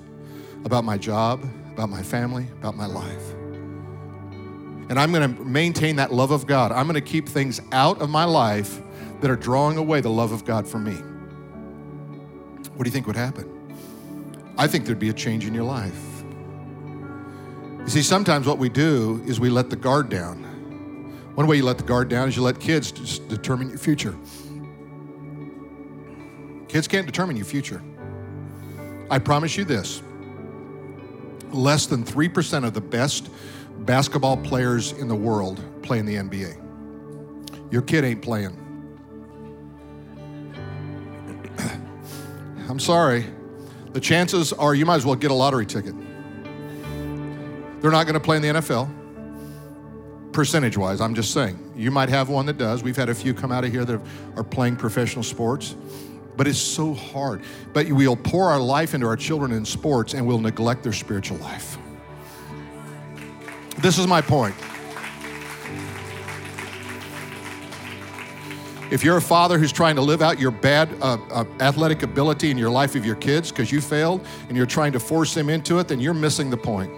about 0.64 0.84
my 0.84 0.98
job, 0.98 1.44
about 1.72 1.90
my 1.90 2.02
family, 2.02 2.46
about 2.58 2.76
my 2.76 2.86
life 2.86 3.35
and 4.88 4.98
I'm 4.98 5.12
going 5.12 5.36
to 5.36 5.44
maintain 5.44 5.96
that 5.96 6.12
love 6.12 6.30
of 6.30 6.46
God. 6.46 6.72
I'm 6.72 6.86
going 6.86 6.94
to 6.94 7.00
keep 7.00 7.28
things 7.28 7.60
out 7.72 8.00
of 8.00 8.08
my 8.08 8.24
life 8.24 8.80
that 9.20 9.30
are 9.30 9.36
drawing 9.36 9.78
away 9.78 10.00
the 10.00 10.10
love 10.10 10.32
of 10.32 10.44
God 10.44 10.68
from 10.68 10.84
me. 10.84 10.94
What 12.74 12.84
do 12.84 12.88
you 12.88 12.92
think 12.92 13.06
would 13.06 13.16
happen? 13.16 13.52
I 14.58 14.66
think 14.66 14.86
there'd 14.86 14.98
be 14.98 15.08
a 15.08 15.14
change 15.14 15.46
in 15.46 15.54
your 15.54 15.64
life. 15.64 16.00
You 17.80 17.88
see, 17.88 18.02
sometimes 18.02 18.46
what 18.46 18.58
we 18.58 18.68
do 18.68 19.22
is 19.26 19.40
we 19.40 19.48
let 19.48 19.70
the 19.70 19.76
guard 19.76 20.08
down. 20.08 20.42
One 21.34 21.46
way 21.46 21.56
you 21.56 21.64
let 21.64 21.78
the 21.78 21.84
guard 21.84 22.08
down 22.08 22.28
is 22.28 22.36
you 22.36 22.42
let 22.42 22.58
kids 22.60 22.90
determine 23.18 23.68
your 23.68 23.78
future. 23.78 24.16
Kids 26.68 26.88
can't 26.88 27.06
determine 27.06 27.36
your 27.36 27.46
future. 27.46 27.82
I 29.10 29.18
promise 29.18 29.56
you 29.56 29.64
this 29.64 30.02
less 31.52 31.86
than 31.86 32.04
3% 32.04 32.66
of 32.66 32.74
the 32.74 32.80
best 32.80 33.30
basketball 33.80 34.36
players 34.36 34.92
in 34.92 35.08
the 35.08 35.14
world 35.14 35.62
play 35.82 35.98
in 35.98 36.06
the 36.06 36.16
NBA. 36.16 36.62
Your 37.70 37.82
kid 37.82 38.04
ain't 38.04 38.22
playing. 38.22 38.56
I'm 42.68 42.80
sorry. 42.80 43.26
The 43.92 44.00
chances 44.00 44.52
are 44.52 44.74
you 44.74 44.84
might 44.86 44.96
as 44.96 45.06
well 45.06 45.14
get 45.14 45.30
a 45.30 45.34
lottery 45.34 45.66
ticket. 45.66 45.94
They're 47.80 47.90
not 47.90 48.04
going 48.04 48.14
to 48.14 48.20
play 48.20 48.36
in 48.36 48.42
the 48.42 48.48
NFL, 48.48 48.90
percentage 50.32 50.76
wise. 50.76 51.00
I'm 51.00 51.14
just 51.14 51.32
saying. 51.32 51.72
You 51.76 51.90
might 51.90 52.08
have 52.08 52.28
one 52.28 52.46
that 52.46 52.58
does. 52.58 52.82
We've 52.82 52.96
had 52.96 53.08
a 53.08 53.14
few 53.14 53.34
come 53.34 53.52
out 53.52 53.64
of 53.64 53.70
here 53.70 53.84
that 53.84 54.00
are 54.36 54.44
playing 54.44 54.76
professional 54.76 55.22
sports, 55.22 55.76
but 56.36 56.46
it's 56.46 56.58
so 56.58 56.94
hard. 56.94 57.42
But 57.72 57.88
we'll 57.88 58.16
pour 58.16 58.50
our 58.50 58.58
life 58.58 58.94
into 58.94 59.06
our 59.06 59.16
children 59.16 59.52
in 59.52 59.64
sports 59.64 60.14
and 60.14 60.26
we'll 60.26 60.40
neglect 60.40 60.82
their 60.82 60.92
spiritual 60.92 61.38
life. 61.38 61.78
This 63.86 63.98
is 63.98 64.08
my 64.08 64.20
point. 64.20 64.56
If 68.90 69.04
you're 69.04 69.16
a 69.16 69.22
father 69.22 69.60
who's 69.60 69.70
trying 69.70 69.94
to 69.94 70.02
live 70.02 70.22
out 70.22 70.40
your 70.40 70.50
bad 70.50 70.92
uh, 71.00 71.18
uh, 71.30 71.44
athletic 71.60 72.02
ability 72.02 72.50
in 72.50 72.58
your 72.58 72.68
life 72.68 72.96
of 72.96 73.06
your 73.06 73.14
kids 73.14 73.52
because 73.52 73.70
you 73.70 73.80
failed 73.80 74.26
and 74.48 74.56
you're 74.56 74.66
trying 74.66 74.90
to 74.90 74.98
force 74.98 75.34
them 75.34 75.48
into 75.48 75.78
it, 75.78 75.86
then 75.86 76.00
you're 76.00 76.14
missing 76.14 76.50
the 76.50 76.56
point. 76.56 76.90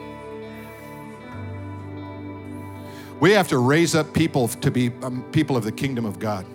We 3.20 3.32
have 3.32 3.48
to 3.48 3.58
raise 3.58 3.94
up 3.94 4.14
people 4.14 4.48
to 4.48 4.70
be 4.70 4.90
um, 5.02 5.22
people 5.30 5.58
of 5.58 5.64
the 5.64 5.72
kingdom 5.72 6.06
of 6.06 6.18
God. 6.18 6.46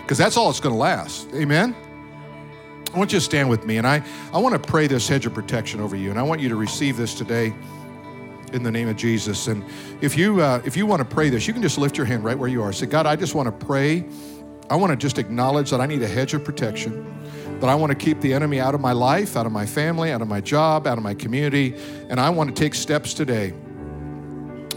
Because 0.00 0.18
that's 0.18 0.36
all 0.36 0.50
it's 0.50 0.58
going 0.58 0.74
to 0.74 0.80
last. 0.80 1.32
Amen? 1.34 1.76
I 2.92 2.98
want 2.98 3.12
you 3.12 3.20
to 3.20 3.24
stand 3.24 3.48
with 3.48 3.64
me, 3.64 3.76
and 3.76 3.86
I, 3.86 4.04
I 4.34 4.38
want 4.38 4.60
to 4.60 4.70
pray 4.70 4.88
this 4.88 5.06
hedge 5.06 5.24
of 5.24 5.32
protection 5.32 5.80
over 5.80 5.94
you, 5.94 6.10
and 6.10 6.18
I 6.18 6.22
want 6.24 6.40
you 6.40 6.48
to 6.48 6.56
receive 6.56 6.96
this 6.96 7.14
today 7.14 7.54
in 8.54 8.62
the 8.62 8.70
name 8.70 8.88
of 8.88 8.96
Jesus. 8.96 9.48
And 9.48 9.64
if 10.00 10.16
you 10.16 10.40
uh, 10.40 10.62
if 10.64 10.76
you 10.76 10.86
want 10.86 11.00
to 11.00 11.14
pray 11.14 11.30
this, 11.30 11.46
you 11.46 11.52
can 11.52 11.62
just 11.62 11.78
lift 11.78 11.96
your 11.96 12.06
hand 12.06 12.24
right 12.24 12.38
where 12.38 12.48
you 12.48 12.62
are. 12.62 12.72
Say, 12.72 12.86
God, 12.86 13.06
I 13.06 13.16
just 13.16 13.34
want 13.34 13.46
to 13.46 13.66
pray. 13.66 14.04
I 14.70 14.76
want 14.76 14.90
to 14.90 14.96
just 14.96 15.18
acknowledge 15.18 15.70
that 15.70 15.80
I 15.80 15.86
need 15.86 16.02
a 16.02 16.08
hedge 16.08 16.34
of 16.34 16.44
protection. 16.44 17.04
That 17.60 17.68
I 17.68 17.74
want 17.74 17.90
to 17.90 17.96
keep 17.96 18.20
the 18.20 18.32
enemy 18.34 18.58
out 18.60 18.74
of 18.74 18.80
my 18.80 18.92
life, 18.92 19.36
out 19.36 19.46
of 19.46 19.52
my 19.52 19.66
family, 19.66 20.10
out 20.10 20.22
of 20.22 20.28
my 20.28 20.40
job, 20.40 20.86
out 20.86 20.98
of 20.98 21.04
my 21.04 21.14
community, 21.14 21.74
and 22.08 22.18
I 22.18 22.30
want 22.30 22.54
to 22.54 22.62
take 22.62 22.74
steps 22.74 23.14
today. 23.14 23.52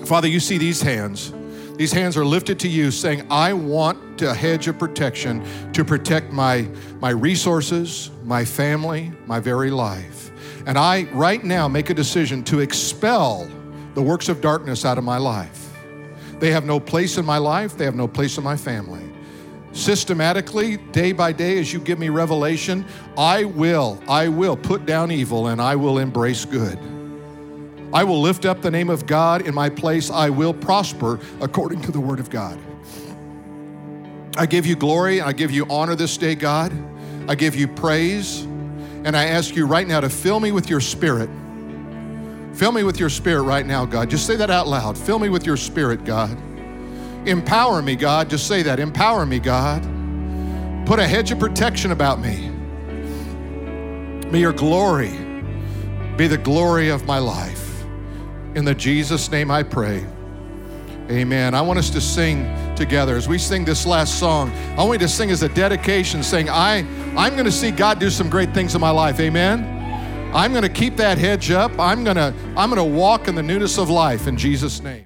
Father, 0.05 0.27
you 0.27 0.39
see 0.39 0.57
these 0.57 0.81
hands 0.81 1.33
These 1.77 1.91
hands 1.91 2.15
are 2.15 2.23
lifted 2.23 2.59
to 2.59 2.69
you, 2.69 2.89
saying, 2.89 3.27
I 3.29 3.51
want 3.51 4.21
a 4.21 4.33
hedge 4.33 4.69
of 4.69 4.79
protection 4.79 5.43
to 5.73 5.83
protect 5.83 6.31
my, 6.31 6.69
my 7.01 7.09
resources, 7.09 8.11
my 8.23 8.45
family, 8.45 9.11
my 9.25 9.41
very 9.41 9.71
life. 9.71 10.31
And 10.65 10.77
I, 10.77 11.03
right 11.11 11.43
now, 11.43 11.67
make 11.67 11.89
a 11.89 11.93
decision 11.93 12.43
to 12.45 12.61
expel 12.61 13.49
the 13.95 14.01
works 14.01 14.29
of 14.29 14.41
darkness 14.41 14.86
out 14.86 14.97
of 14.97 15.03
my 15.03 15.17
life. 15.17 15.73
They 16.39 16.51
have 16.51 16.65
no 16.65 16.79
place 16.79 17.17
in 17.17 17.25
my 17.25 17.38
life, 17.38 17.77
they 17.77 17.86
have 17.86 17.95
no 17.95 18.08
place 18.08 18.38
in 18.38 18.43
my 18.43 18.58
family. 18.58 19.01
Systematically, 19.71 20.77
day 20.77 21.12
by 21.12 21.31
day, 21.31 21.60
as 21.60 21.73
you 21.73 21.79
give 21.79 21.99
me 21.99 22.10
revelation, 22.10 22.86
I 23.17 23.45
will, 23.45 24.01
I 24.08 24.27
will 24.27 24.55
put 24.55 24.86
down 24.86 25.12
evil 25.12 25.47
and 25.47 25.62
I 25.62 25.75
will 25.75 25.97
embrace 25.97 26.45
good. 26.45 26.79
I 27.93 28.03
will 28.03 28.21
lift 28.21 28.45
up 28.45 28.62
the 28.62 28.71
name 28.71 28.89
of 28.89 29.05
God 29.05 29.47
in 29.47 29.53
my 29.53 29.69
place. 29.69 30.10
I 30.10 30.29
will 30.29 30.53
prosper 30.53 31.19
according 31.41 31.81
to 31.84 31.91
the 31.91 31.99
word 31.99 32.19
of 32.19 32.29
God. 32.29 32.60
I 34.38 34.45
give 34.45 34.65
you 34.65 34.75
glory. 34.75 35.21
I 35.21 35.31
give 35.31 35.51
you 35.51 35.65
honor 35.69 35.95
this 35.95 36.17
day, 36.17 36.36
God. 36.36 36.73
I 37.29 37.36
give 37.36 37.55
you 37.55 37.67
praise. 37.67 38.43
And 38.43 39.15
I 39.15 39.25
ask 39.25 39.55
you 39.55 39.65
right 39.65 39.88
now 39.88 40.01
to 40.01 40.10
fill 40.10 40.39
me 40.39 40.51
with 40.51 40.69
your 40.69 40.81
spirit. 40.81 41.29
Fill 42.55 42.71
me 42.71 42.83
with 42.83 43.01
your 43.01 43.09
spirit 43.09 43.41
right 43.41 43.65
now, 43.65 43.85
God. 43.85 44.09
Just 44.09 44.25
say 44.25 44.37
that 44.37 44.49
out 44.49 44.65
loud. 44.65 44.97
Fill 44.97 45.19
me 45.19 45.27
with 45.27 45.45
your 45.45 45.57
spirit, 45.57 46.05
God. 46.05 46.37
Empower 47.27 47.81
me, 47.81 47.97
God. 47.97 48.29
Just 48.29 48.47
say 48.47 48.63
that. 48.63 48.79
Empower 48.79 49.25
me, 49.25 49.39
God. 49.39 49.83
Put 50.85 50.99
a 50.99 51.05
hedge 51.05 51.31
of 51.31 51.39
protection 51.39 51.91
about 51.91 52.21
me. 52.21 52.49
May 54.29 54.39
your 54.39 54.53
glory 54.53 55.11
be 56.15 56.27
the 56.27 56.37
glory 56.37 56.87
of 56.89 57.05
my 57.05 57.17
life. 57.17 57.83
In 58.55 58.63
the 58.63 58.73
Jesus 58.73 59.29
name 59.29 59.51
I 59.51 59.61
pray. 59.61 60.05
Amen. 61.11 61.53
I 61.53 61.61
want 61.61 61.77
us 61.77 61.89
to 61.89 61.99
sing 61.99 62.49
together 62.75 63.17
as 63.17 63.27
we 63.27 63.37
sing 63.37 63.65
this 63.65 63.85
last 63.85 64.17
song. 64.17 64.49
I 64.77 64.83
want 64.83 65.01
you 65.01 65.07
to 65.07 65.13
sing 65.13 65.29
as 65.29 65.43
a 65.43 65.49
dedication, 65.49 66.23
saying, 66.23 66.49
I, 66.49 66.85
I'm 67.17 67.33
going 67.33 67.45
to 67.45 67.51
see 67.51 67.71
God 67.71 67.99
do 67.99 68.09
some 68.09 68.29
great 68.29 68.53
things 68.53 68.75
in 68.75 68.81
my 68.81 68.91
life. 68.91 69.19
Amen. 69.19 69.75
I'm 70.35 70.51
going 70.51 70.63
to 70.63 70.69
keep 70.69 70.97
that 70.97 71.17
hedge 71.17 71.49
up. 71.49 71.71
I'm 71.79 72.03
going 72.03 72.17
to, 72.17 72.33
I'm 72.57 72.69
going 72.69 72.75
to 72.75 72.83
walk 72.83 73.29
in 73.29 73.35
the 73.35 73.41
newness 73.41 73.77
of 73.77 73.89
life 73.89 74.27
in 74.27 74.37
Jesus' 74.37 74.81
name. 74.81 75.03